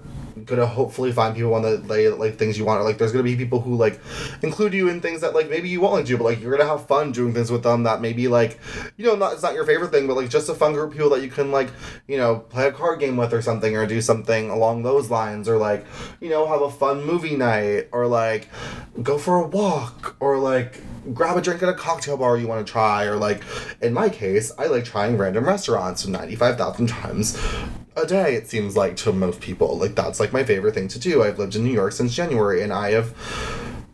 gonna 0.45 0.65
hopefully 0.65 1.11
find 1.11 1.35
people 1.35 1.53
on 1.53 1.61
the 1.61 1.77
like, 1.79 2.17
like 2.17 2.37
things 2.37 2.57
you 2.57 2.65
want. 2.65 2.81
Or 2.81 2.83
like 2.83 2.97
there's 2.97 3.11
gonna 3.11 3.23
be 3.23 3.35
people 3.35 3.61
who 3.61 3.75
like 3.75 3.99
include 4.41 4.73
you 4.73 4.89
in 4.89 5.01
things 5.01 5.21
that 5.21 5.33
like 5.33 5.49
maybe 5.49 5.69
you 5.69 5.81
won't 5.81 5.93
like 5.93 6.05
do 6.05 6.17
but 6.17 6.23
like 6.23 6.41
you're 6.41 6.55
gonna 6.55 6.69
have 6.69 6.87
fun 6.87 7.11
doing 7.11 7.33
things 7.33 7.51
with 7.51 7.63
them 7.63 7.83
that 7.83 8.01
maybe 8.01 8.27
like 8.27 8.59
you 8.97 9.05
know 9.05 9.15
not 9.15 9.33
it's 9.33 9.43
not 9.43 9.53
your 9.53 9.65
favorite 9.65 9.91
thing 9.91 10.07
but 10.07 10.15
like 10.15 10.29
just 10.29 10.49
a 10.49 10.53
fun 10.53 10.73
group 10.73 10.91
of 10.91 10.93
people 10.93 11.09
that 11.09 11.21
you 11.21 11.29
can 11.29 11.51
like 11.51 11.69
you 12.07 12.17
know 12.17 12.39
play 12.39 12.67
a 12.67 12.71
card 12.71 12.99
game 12.99 13.17
with 13.17 13.33
or 13.33 13.41
something 13.41 13.75
or 13.75 13.85
do 13.85 14.01
something 14.01 14.49
along 14.49 14.83
those 14.83 15.09
lines 15.09 15.49
or 15.49 15.57
like 15.57 15.85
you 16.19 16.29
know 16.29 16.47
have 16.47 16.61
a 16.61 16.71
fun 16.71 17.03
movie 17.03 17.35
night 17.35 17.87
or 17.91 18.07
like 18.07 18.47
go 19.03 19.17
for 19.17 19.43
a 19.43 19.47
walk 19.47 20.15
or 20.19 20.37
like 20.37 20.81
grab 21.13 21.37
a 21.37 21.41
drink 21.41 21.61
at 21.63 21.69
a 21.69 21.73
cocktail 21.73 22.17
bar 22.17 22.37
you 22.37 22.47
want 22.47 22.65
to 22.65 22.71
try 22.71 23.05
or 23.05 23.15
like 23.15 23.43
in 23.81 23.93
my 23.93 24.09
case 24.09 24.51
i 24.57 24.65
like 24.65 24.85
trying 24.85 25.17
random 25.17 25.45
restaurants 25.45 26.05
95000 26.05 26.87
times 26.87 27.37
a 27.95 28.05
day 28.05 28.35
it 28.35 28.47
seems 28.47 28.75
like 28.75 28.95
to 28.95 29.11
most 29.11 29.41
people 29.41 29.77
like 29.77 29.95
that's 29.95 30.19
like 30.19 30.31
my 30.31 30.43
favorite 30.43 30.73
thing 30.73 30.87
to 30.87 30.99
do 30.99 31.23
i've 31.23 31.39
lived 31.39 31.55
in 31.55 31.63
new 31.63 31.73
york 31.73 31.91
since 31.91 32.13
january 32.13 32.61
and 32.61 32.71
i 32.71 32.91
have 32.91 33.15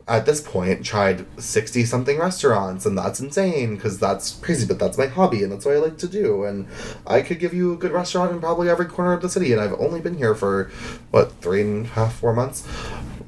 at 0.07 0.25
this 0.27 0.39
point 0.39 0.85
tried 0.85 1.25
60 1.41 1.83
something 1.85 2.19
restaurants 2.19 2.85
and 2.85 2.97
that's 2.97 3.19
insane 3.19 3.75
because 3.75 3.99
that's 3.99 4.33
crazy 4.37 4.67
but 4.67 4.77
that's 4.77 4.97
my 4.97 5.07
hobby 5.07 5.41
and 5.41 5.51
that's 5.51 5.65
what 5.65 5.75
i 5.75 5.79
like 5.79 5.97
to 5.97 6.07
do 6.07 6.43
and 6.43 6.67
i 7.07 7.21
could 7.21 7.39
give 7.39 7.53
you 7.53 7.73
a 7.73 7.77
good 7.77 7.91
restaurant 7.91 8.31
in 8.31 8.39
probably 8.39 8.69
every 8.69 8.85
corner 8.85 9.13
of 9.13 9.21
the 9.21 9.29
city 9.29 9.51
and 9.51 9.61
i've 9.61 9.73
only 9.73 9.99
been 9.99 10.17
here 10.17 10.35
for 10.35 10.69
what 11.09 11.31
three 11.41 11.61
and 11.61 11.87
a 11.87 11.89
half 11.89 12.13
four 12.13 12.33
months 12.33 12.67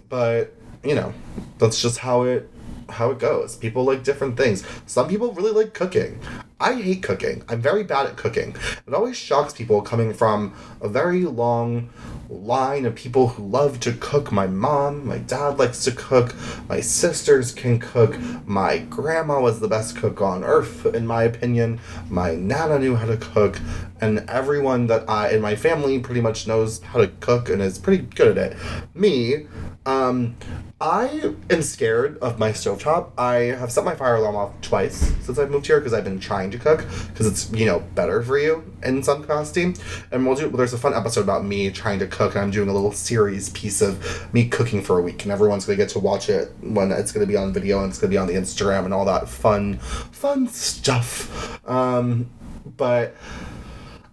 but 0.09 0.53
you 0.83 0.93
know 0.93 1.13
that's 1.57 1.81
just 1.81 1.99
how 1.99 2.23
it 2.23 2.49
how 2.89 3.11
it 3.11 3.19
goes. 3.19 3.55
People 3.55 3.83
like 3.83 4.03
different 4.03 4.37
things. 4.37 4.63
Some 4.85 5.07
people 5.07 5.33
really 5.33 5.51
like 5.51 5.73
cooking. 5.73 6.19
I 6.59 6.73
hate 6.73 7.03
cooking. 7.03 7.43
I'm 7.47 7.61
very 7.61 7.83
bad 7.83 8.07
at 8.07 8.17
cooking. 8.17 8.55
It 8.87 8.93
always 8.93 9.15
shocks 9.15 9.53
people 9.53 9.83
coming 9.83 10.11
from 10.11 10.55
a 10.81 10.89
very 10.89 11.23
long 11.23 11.91
line 12.29 12.83
of 12.85 12.95
people 12.95 13.27
who 13.27 13.47
love 13.47 13.79
to 13.81 13.93
cook. 13.93 14.31
My 14.31 14.47
mom, 14.47 15.05
my 15.05 15.19
dad 15.19 15.59
likes 15.59 15.83
to 15.83 15.91
cook, 15.91 16.33
my 16.67 16.81
sisters 16.81 17.53
can 17.53 17.77
cook, 17.77 18.17
my 18.47 18.79
grandma 18.79 19.39
was 19.39 19.59
the 19.59 19.67
best 19.67 19.97
cook 19.97 20.19
on 20.19 20.43
earth, 20.43 20.87
in 20.87 21.05
my 21.05 21.23
opinion. 21.23 21.79
My 22.09 22.33
nana 22.33 22.79
knew 22.79 22.95
how 22.95 23.05
to 23.05 23.17
cook, 23.17 23.59
and 24.01 24.19
everyone 24.29 24.87
that 24.87 25.09
I 25.09 25.31
in 25.31 25.41
my 25.41 25.55
family 25.55 25.99
pretty 25.99 26.21
much 26.21 26.47
knows 26.47 26.81
how 26.81 26.99
to 26.99 27.07
cook 27.07 27.49
and 27.49 27.61
is 27.61 27.79
pretty 27.79 28.03
good 28.03 28.37
at 28.37 28.51
it. 28.53 28.57
Me, 28.93 29.47
um, 29.85 30.35
I 30.79 31.33
am 31.49 31.61
scared 31.61 32.17
of 32.19 32.37
my 32.37 32.51
stovetop. 32.51 33.11
I 33.17 33.55
have 33.57 33.71
set 33.71 33.85
my 33.85 33.95
fire 33.95 34.15
alarm 34.15 34.35
off 34.35 34.61
twice 34.61 35.13
since 35.21 35.39
I've 35.39 35.49
moved 35.49 35.65
here 35.65 35.79
because 35.79 35.93
I've 35.93 36.03
been 36.03 36.19
trying 36.19 36.51
to 36.51 36.59
cook 36.59 36.85
because 37.07 37.25
it's 37.25 37.51
you 37.51 37.65
know 37.65 37.79
better 37.95 38.21
for 38.21 38.37
you 38.37 38.63
in 38.83 39.01
some 39.01 39.21
capacity. 39.21 39.73
And 40.11 40.25
we'll 40.25 40.35
do. 40.35 40.49
There's 40.49 40.73
a 40.73 40.77
fun 40.77 40.93
episode 40.93 41.21
about 41.21 41.45
me 41.45 41.71
trying 41.71 41.99
to 41.99 42.07
cook, 42.07 42.35
and 42.35 42.43
I'm 42.43 42.51
doing 42.51 42.69
a 42.69 42.73
little 42.73 42.91
series 42.91 43.49
piece 43.49 43.81
of 43.81 44.31
me 44.33 44.47
cooking 44.49 44.81
for 44.81 44.99
a 44.99 45.01
week, 45.01 45.23
and 45.23 45.31
everyone's 45.31 45.65
gonna 45.65 45.77
get 45.77 45.89
to 45.89 45.99
watch 45.99 46.29
it 46.29 46.51
when 46.61 46.91
it's 46.91 47.11
gonna 47.11 47.25
be 47.25 47.37
on 47.37 47.53
video 47.53 47.79
and 47.79 47.89
it's 47.89 47.97
gonna 47.97 48.11
be 48.11 48.17
on 48.17 48.27
the 48.27 48.33
Instagram 48.33 48.85
and 48.85 48.93
all 48.93 49.05
that 49.05 49.29
fun, 49.29 49.77
fun 49.77 50.47
stuff. 50.47 51.65
Um, 51.67 52.29
but 52.75 53.15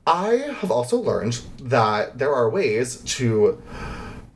I 0.07 0.55
have 0.61 0.71
also 0.71 0.99
learned 0.99 1.41
that 1.63 2.19
there 2.19 2.35
are 2.35 2.51
ways 2.51 2.97
to 3.17 3.63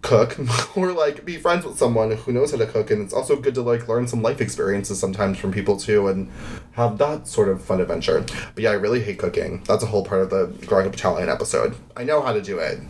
cook 0.01 0.39
or 0.77 0.93
like 0.93 1.25
be 1.25 1.37
friends 1.37 1.65
with 1.65 1.77
someone 1.77 2.13
who 2.13 2.33
knows 2.33 2.53
how 2.53 2.57
to 2.57 2.67
cook 2.67 2.91
and 2.91 3.03
it's 3.03 3.13
also 3.13 3.37
good 3.37 3.55
to 3.55 3.63
like 3.63 3.89
learn 3.89 4.07
some 4.07 4.23
life 4.23 4.41
experiences 4.41 4.99
sometimes 4.99 5.37
from 5.39 5.53
people 5.53 5.77
too 5.77 6.09
and 6.09 6.31
have 6.73 6.97
that 6.99 7.27
sort 7.27 7.49
of 7.49 7.63
fun 7.63 7.81
adventure. 7.81 8.25
But 8.55 8.65
yeah 8.65 8.71
i 8.71 8.75
really 8.75 9.03
hate 9.03 9.19
cooking. 9.19 9.63
That's 9.65 9.83
a 9.83 9.87
whole 9.87 10.05
part 10.05 10.23
of 10.23 10.31
the 10.31 10.47
growing 10.67 10.87
up 10.87 10.95
italian 10.95 11.29
episode. 11.29 11.77
I 11.97 12.05
know 12.05 12.23
how 12.23 12.33
to 12.33 12.41
do 12.41 12.59
it. 12.59 12.81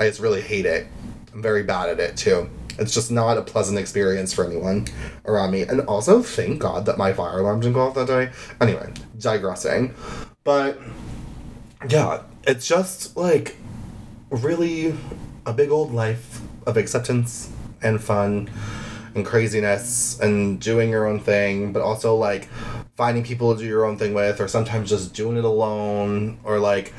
I 0.00 0.08
just 0.08 0.20
really 0.20 0.40
hate 0.40 0.66
it. 0.66 0.88
I'm 1.32 1.42
very 1.42 1.62
bad 1.62 1.88
at 1.88 2.00
it 2.00 2.16
too. 2.16 2.50
It's 2.76 2.92
just 2.92 3.12
not 3.12 3.38
a 3.38 3.42
pleasant 3.42 3.78
experience 3.78 4.32
for 4.32 4.44
anyone 4.44 4.88
around 5.26 5.52
me. 5.52 5.62
And 5.62 5.82
also 5.82 6.20
thank 6.22 6.60
god 6.60 6.86
that 6.86 6.98
my 6.98 7.12
fire 7.12 7.38
alarm 7.38 7.60
didn't 7.60 7.74
go 7.74 7.82
off 7.82 7.94
that 7.94 8.08
day. 8.08 8.32
Anyway 8.60 8.92
digressing. 9.18 9.94
But 10.42 10.78
yeah 11.88 12.22
it's 12.46 12.66
just 12.66 13.16
like 13.16 13.56
really 14.30 14.94
a 15.46 15.52
big 15.52 15.70
old 15.70 15.92
life 15.92 16.40
of 16.66 16.76
acceptance 16.76 17.50
and 17.82 18.02
fun 18.02 18.50
and 19.14 19.24
craziness 19.24 20.18
and 20.20 20.60
doing 20.60 20.90
your 20.90 21.06
own 21.06 21.20
thing, 21.20 21.72
but 21.72 21.82
also 21.82 22.16
like 22.16 22.48
finding 22.96 23.22
people 23.22 23.54
to 23.54 23.60
do 23.60 23.66
your 23.66 23.84
own 23.84 23.96
thing 23.96 24.14
with, 24.14 24.40
or 24.40 24.48
sometimes 24.48 24.88
just 24.88 25.14
doing 25.14 25.36
it 25.36 25.44
alone, 25.44 26.38
or 26.44 26.58
like 26.58 26.92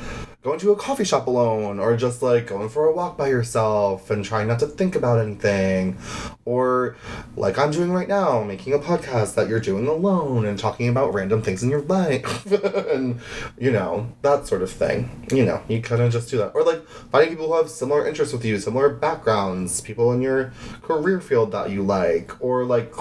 going 0.46 0.60
to 0.60 0.72
a 0.72 0.76
coffee 0.76 1.04
shop 1.04 1.26
alone, 1.26 1.80
or 1.80 1.98
just 1.98 2.22
like 2.22 2.46
going 2.46 2.70
for 2.70 2.86
a 2.86 2.94
walk 2.94 3.18
by 3.18 3.28
yourself 3.28 4.12
and 4.12 4.24
trying 4.24 4.48
not 4.48 4.60
to 4.60 4.68
think 4.68 4.96
about 4.96 5.20
anything, 5.20 5.98
or 6.46 6.96
like 7.36 7.58
I'm 7.58 7.72
doing 7.72 7.92
right 7.92 8.08
now, 8.08 8.44
making 8.44 8.72
a 8.74 8.78
podcast 8.78 9.34
that 9.34 9.50
you're 9.50 9.60
doing 9.60 9.88
alone 9.88 10.46
and 10.46 10.60
talking 10.60 10.88
about 10.88 11.16
random 11.16 11.42
things 11.42 11.64
in 11.64 11.72
your 11.72 11.82
life, 11.82 12.46
and 12.92 13.20
you 13.58 13.72
know, 13.72 14.14
that 14.22 14.46
sort 14.46 14.62
of 14.62 14.72
thing. 14.72 15.28
You 15.32 15.46
know, 15.46 15.64
you 15.68 15.82
kind 15.82 16.04
of 16.04 16.12
just 16.12 16.30
do 16.30 16.38
that. 16.38 16.54
Or 16.54 16.64
like 16.64 16.88
finding 16.88 17.32
people 17.32 17.48
who 17.48 17.58
have 17.58 17.72
similar 17.72 18.08
interests 18.08 18.32
with 18.32 18.46
you, 18.46 18.60
similar 18.60 18.90
backgrounds, 18.90 19.82
people 19.82 20.14
in 20.14 20.22
your 20.22 20.54
career 20.84 21.20
field 21.20 21.54
that 21.54 21.72
you 21.72 21.82
like, 21.82 22.40
or 22.40 22.66
like 22.66 22.94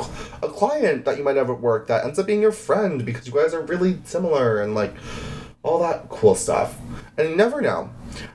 a 0.43 0.49
client 0.49 1.05
that 1.05 1.19
you 1.19 1.25
might 1.25 1.37
have 1.37 1.51
at 1.51 1.61
work 1.61 1.89
that 1.89 2.07
ends 2.07 2.19
up 2.19 2.27
being 2.27 2.41
your 2.41 2.53
friend 2.53 3.05
because 3.05 3.27
you 3.27 3.35
guys 3.35 3.53
are 3.53 3.61
really 3.61 4.01
similar 4.05 4.63
and 4.63 4.75
like 4.75 4.95
all 5.65 5.81
that 5.81 6.09
cool 6.11 6.37
stuff. 6.37 6.79
And 7.19 7.31
you 7.31 7.37
never 7.37 7.61
know. 7.61 7.91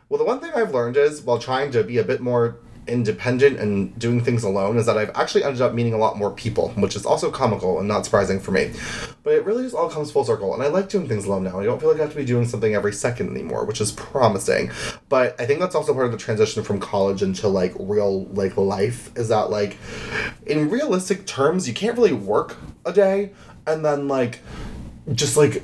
Well, 0.10 0.18
the 0.18 0.26
one 0.26 0.42
thing 0.42 0.52
I've 0.54 0.74
learned 0.74 0.98
is 0.98 1.22
while 1.22 1.40
trying 1.40 1.72
to 1.72 1.84
be 1.84 2.00
a 2.00 2.04
bit 2.04 2.20
more 2.20 2.58
independent 2.88 3.60
and 3.60 3.98
doing 4.00 4.24
things 4.24 4.44
alone 4.44 4.78
is 4.78 4.88
that 4.88 4.98
I've 4.98 5.12
actually 5.16 5.44
ended 5.44 5.62
up 5.62 5.74
meeting 5.74 5.94
a 5.94 5.98
lot 5.98 6.18
more 6.18 6.32
people, 6.32 6.70
which 6.70 6.96
is 6.96 7.06
also 7.06 7.30
comical 7.30 7.78
and 7.78 7.88
not 7.88 8.04
surprising 8.04 8.40
for 8.40 8.52
me. 8.52 8.72
But 9.22 9.34
it 9.34 9.46
really 9.46 9.64
just 9.64 9.76
all 9.76 9.90
comes 9.90 10.12
full 10.12 10.26
circle, 10.26 10.56
and 10.56 10.64
I 10.64 10.68
like 10.68 10.90
doing 10.90 11.08
things 11.08 11.26
alone 11.26 11.44
now. 11.44 11.60
I 11.60 11.66
don't 11.66 11.80
feel 11.80 11.90
like 11.90 12.00
I 12.00 12.04
have 12.04 12.12
to 12.12 12.18
be 12.18 12.26
doing 12.26 12.48
something 12.48 12.74
every 12.74 12.94
second 12.94 13.30
anymore, 13.30 13.66
which 13.66 13.80
is 13.80 13.92
promising. 13.92 14.72
But 15.08 15.40
I 15.40 15.46
think 15.46 15.60
that's 15.60 15.76
also 15.76 15.94
part 15.94 16.08
of 16.08 16.12
the 16.12 16.18
transition 16.18 16.64
from 16.64 16.80
college 16.80 17.22
into 17.22 17.48
like 17.48 17.74
real 17.80 18.26
like 18.26 18.58
life 18.58 19.16
is 19.16 19.30
that 19.30 19.52
like 19.52 19.78
in 20.48 20.70
realistic 20.70 21.28
terms 21.28 21.68
you 21.68 21.74
can't 21.74 21.96
really 21.96 22.14
work 22.14 22.58
a 22.86 22.92
day 22.92 23.32
and 23.68 23.86
then 23.86 24.08
like 24.08 24.40
just 25.14 25.38
like 25.38 25.64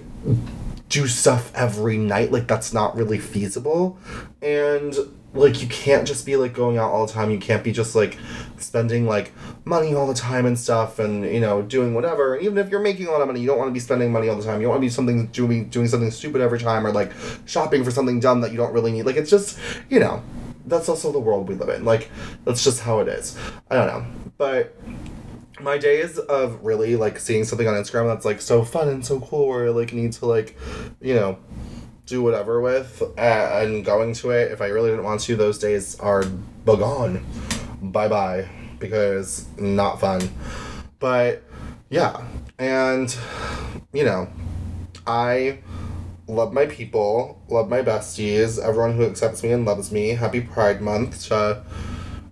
do 0.96 1.08
stuff 1.08 1.52
every 1.54 1.98
night 1.98 2.32
like 2.32 2.48
that's 2.48 2.74
not 2.74 2.96
really 2.96 3.20
feasible. 3.20 3.98
And 4.42 4.96
like 5.34 5.62
you 5.62 5.68
can't 5.68 6.08
just 6.08 6.26
be 6.26 6.38
like 6.38 6.54
going 6.54 6.78
out 6.78 6.90
all 6.90 7.06
the 7.06 7.12
time. 7.12 7.30
You 7.32 7.38
can't 7.38 7.66
be 7.66 7.74
just 7.74 7.96
like 7.96 8.18
spending 8.58 9.06
like 9.06 9.34
money 9.66 9.94
all 9.94 10.08
the 10.08 10.14
time 10.14 10.46
and 10.46 10.58
stuff 10.58 10.98
and 10.98 11.26
you 11.26 11.42
know 11.42 11.62
doing 11.62 11.94
whatever. 11.94 12.36
And 12.36 12.46
even 12.46 12.58
if 12.58 12.70
you're 12.70 12.80
making 12.80 13.08
a 13.08 13.12
lot 13.12 13.20
of 13.20 13.28
money 13.28 13.42
you 13.42 13.48
don't 13.48 13.58
want 13.58 13.68
to 13.68 13.74
be 13.74 13.80
spending 13.82 14.10
money 14.10 14.30
all 14.30 14.38
the 14.38 14.44
time. 14.44 14.62
You 14.62 14.70
want 14.70 14.78
to 14.78 14.86
be 14.86 14.90
something 14.90 15.28
doing 15.28 15.68
doing 15.68 15.90
something 15.90 16.12
stupid 16.12 16.40
every 16.40 16.60
time 16.60 16.88
or 16.88 16.94
like 16.94 17.12
shopping 17.46 17.84
for 17.84 17.92
something 17.92 18.22
dumb 18.22 18.40
that 18.40 18.52
you 18.52 18.58
don't 18.58 18.72
really 18.72 18.94
need. 18.94 19.04
Like 19.04 19.18
it's 19.18 19.30
just 19.30 19.60
you 19.90 20.00
know 20.00 20.24
that's 20.66 20.88
also 20.88 21.12
the 21.12 21.20
world 21.20 21.50
we 21.50 21.56
live 21.56 21.70
in. 21.70 21.84
Like 21.84 22.10
that's 22.46 22.64
just 22.64 22.80
how 22.80 23.00
it 23.00 23.10
is. 23.10 23.38
I 23.70 23.76
don't 23.76 23.88
know. 23.88 24.06
But 24.38 24.74
my 25.60 25.78
days 25.78 26.18
of 26.18 26.64
really 26.64 26.96
like 26.96 27.20
seeing 27.20 27.44
something 27.44 27.68
on 27.68 27.76
Instagram 27.76 28.08
that's 28.08 28.26
like 28.26 28.42
so 28.42 28.64
fun 28.64 28.90
and 28.90 29.06
so 29.06 29.20
cool 29.20 29.48
where 29.48 29.68
I 29.68 29.70
like 29.70 29.94
need 29.94 30.14
to 30.14 30.26
like, 30.26 30.58
you 31.02 31.14
know, 31.14 31.38
do 32.06 32.22
whatever 32.22 32.62
with 32.62 33.02
and 33.18 33.84
going 33.84 34.14
to 34.14 34.32
it 34.32 34.52
if 34.52 34.62
I 34.62 34.68
really 34.68 34.92
didn't 34.92 35.06
want 35.06 35.22
to, 35.22 35.36
those 35.36 35.58
days 35.58 36.00
are 36.00 36.24
gone. 36.66 37.26
Bye 37.82 38.08
bye. 38.08 38.50
Because 38.80 39.48
not 39.58 40.00
fun. 40.00 40.30
But 41.00 41.44
yeah. 41.90 42.26
And 42.60 43.16
you 43.94 44.04
know, 44.04 44.28
I 45.08 45.60
love 46.28 46.54
my 46.54 46.66
people, 46.66 47.42
love 47.48 47.70
my 47.70 47.82
besties, 47.82 48.62
everyone 48.62 48.96
who 48.96 49.06
accepts 49.06 49.44
me 49.44 49.52
and 49.52 49.66
loves 49.66 49.92
me. 49.92 50.10
Happy 50.10 50.42
Pride 50.42 50.82
Month 50.82 51.28
to 51.28 51.64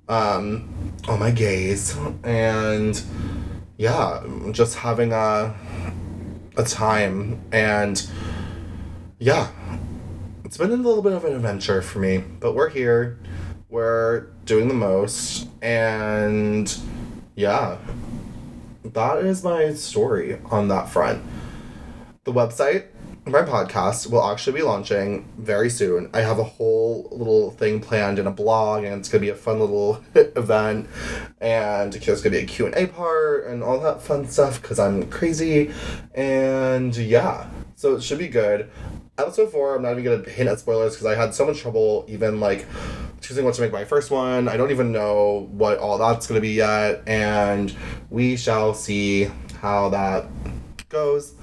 um, 0.10 0.83
all 1.08 1.18
my 1.18 1.32
gays. 1.32 1.98
And 2.24 3.02
yeah, 3.78 4.24
just 4.52 4.76
having 4.76 5.12
a, 5.12 5.56
a 6.58 6.64
time. 6.64 7.42
And 7.52 8.06
yeah, 9.20 9.50
it's 10.44 10.58
been 10.58 10.72
a 10.72 10.76
little 10.76 11.02
bit 11.02 11.14
of 11.14 11.26
an 11.26 11.34
adventure 11.36 11.82
for 11.82 12.00
me, 12.00 12.18
but 12.18 12.54
we're 12.54 12.70
here. 12.70 13.20
We're 13.70 14.28
doing 14.46 14.68
the 14.68 14.74
most. 14.74 15.48
And 15.62 16.76
yeah, 17.36 17.78
that 18.84 19.24
is 19.26 19.44
my 19.44 19.74
story 19.74 20.40
on 20.46 20.68
that 20.68 20.90
front. 20.90 21.24
The 22.24 22.32
website, 22.32 22.88
my 23.26 23.42
podcast, 23.42 24.12
will 24.12 24.24
actually 24.24 24.60
be 24.60 24.64
launching 24.64 25.26
very 25.38 25.70
soon. 25.70 26.10
I 26.14 26.22
have 26.22 26.40
a 26.40 26.44
whole 26.44 27.08
little 27.12 27.52
thing 27.52 27.80
planned 27.80 28.20
in 28.20 28.28
a 28.28 28.32
blog, 28.32 28.84
and 28.84 29.00
it's 29.00 29.08
gonna 29.08 29.22
be 29.22 29.30
a 29.30 29.36
fun 29.36 29.60
little 29.60 30.04
event. 30.16 30.90
And 31.40 31.94
there's 31.94 32.22
gonna 32.22 32.36
be 32.36 32.44
a 32.44 32.46
Q 32.46 32.66
and 32.66 32.76
A 32.76 32.88
part 32.88 33.48
and 33.48 33.64
all 33.64 33.80
that 33.80 34.02
fun 34.02 34.28
stuff 34.28 34.62
because 34.62 34.78
I'm 34.78 35.10
crazy. 35.10 35.72
And 36.14 36.96
yeah, 36.98 37.50
so 37.76 37.96
it 37.96 38.04
should 38.04 38.20
be 38.20 38.28
good. 38.28 38.70
Episode 39.18 39.52
four, 39.52 39.76
I'm 39.76 39.84
not 39.84 39.98
even 39.98 40.04
gonna 40.04 40.30
hint 40.30 40.50
at 40.50 40.60
spoilers 40.60 40.94
because 40.94 41.06
I 41.06 41.16
had 41.16 41.34
so 41.34 41.46
much 41.46 41.60
trouble 41.60 42.06
even 42.10 42.42
like 42.42 42.66
choosing 43.22 43.46
what 43.46 43.54
to 43.54 43.62
make 43.62 43.72
my 43.72 43.86
first 43.86 44.12
one. 44.12 44.50
I 44.50 44.58
don't 44.58 44.72
even 44.72 44.92
know 44.92 45.48
what 45.52 45.78
all 45.78 45.98
that's 45.98 46.28
gonna 46.28 46.42
be 46.42 46.52
yet, 46.52 47.04
and 47.08 47.74
we 48.10 48.36
shall 48.36 48.74
see 48.74 49.30
how 49.62 49.88
that 49.90 50.26
goes. 50.90 51.36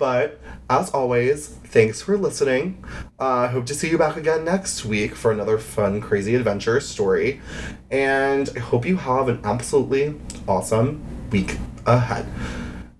But 0.00 0.40
as 0.70 0.88
always, 0.92 1.46
thanks 1.46 2.00
for 2.00 2.16
listening. 2.16 2.82
I 3.18 3.44
uh, 3.44 3.48
hope 3.48 3.66
to 3.66 3.74
see 3.74 3.90
you 3.90 3.98
back 3.98 4.16
again 4.16 4.46
next 4.46 4.82
week 4.82 5.14
for 5.14 5.30
another 5.30 5.58
fun, 5.58 6.00
crazy 6.00 6.34
adventure 6.34 6.80
story. 6.80 7.42
And 7.90 8.48
I 8.56 8.60
hope 8.60 8.86
you 8.86 8.96
have 8.96 9.28
an 9.28 9.40
absolutely 9.44 10.18
awesome 10.48 11.04
week 11.30 11.58
ahead. 11.84 12.26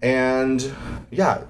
And 0.03 0.71
yeah, 1.11 1.45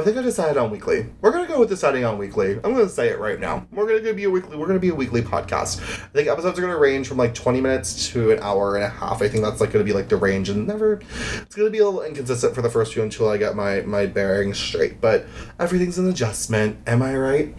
I 0.00 0.04
think 0.04 0.16
I 0.16 0.22
decided 0.22 0.56
on 0.56 0.70
weekly. 0.70 1.06
We're 1.20 1.32
gonna 1.32 1.46
go 1.46 1.60
with 1.60 1.68
deciding 1.68 2.04
on 2.04 2.18
weekly. 2.18 2.52
I'm 2.52 2.74
gonna 2.74 2.88
say 2.88 3.08
it 3.08 3.18
right 3.18 3.40
now. 3.40 3.66
We're 3.72 3.86
gonna 3.86 4.12
be 4.12 4.24
a 4.24 4.30
weekly. 4.30 4.56
We're 4.56 4.66
gonna 4.66 4.78
be 4.78 4.90
a 4.90 4.94
weekly 4.94 5.22
podcast. 5.22 5.80
I 5.80 6.08
think 6.08 6.28
episodes 6.28 6.58
are 6.58 6.62
gonna 6.62 6.78
range 6.78 7.08
from 7.08 7.16
like 7.16 7.34
20 7.34 7.60
minutes 7.60 8.08
to 8.10 8.32
an 8.32 8.40
hour 8.40 8.76
and 8.76 8.84
a 8.84 8.88
half. 8.88 9.22
I 9.22 9.28
think 9.28 9.44
that's 9.44 9.60
like 9.60 9.72
gonna 9.72 9.84
be 9.84 9.92
like 9.92 10.08
the 10.08 10.16
range, 10.16 10.48
and 10.48 10.66
never. 10.66 11.00
It's 11.34 11.54
gonna 11.54 11.70
be 11.70 11.78
a 11.78 11.84
little 11.84 12.02
inconsistent 12.02 12.54
for 12.54 12.62
the 12.62 12.70
first 12.70 12.92
few 12.94 13.02
until 13.02 13.28
I 13.28 13.36
get 13.36 13.56
my 13.56 13.80
my 13.82 14.06
bearings 14.06 14.58
straight. 14.58 15.00
But 15.00 15.26
everything's 15.58 15.98
an 15.98 16.08
adjustment. 16.08 16.78
Am 16.86 17.02
I 17.02 17.16
right? 17.16 17.54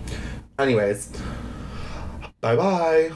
Anyways, 0.60 1.12
bye 2.42 2.56
bye. 2.56 3.12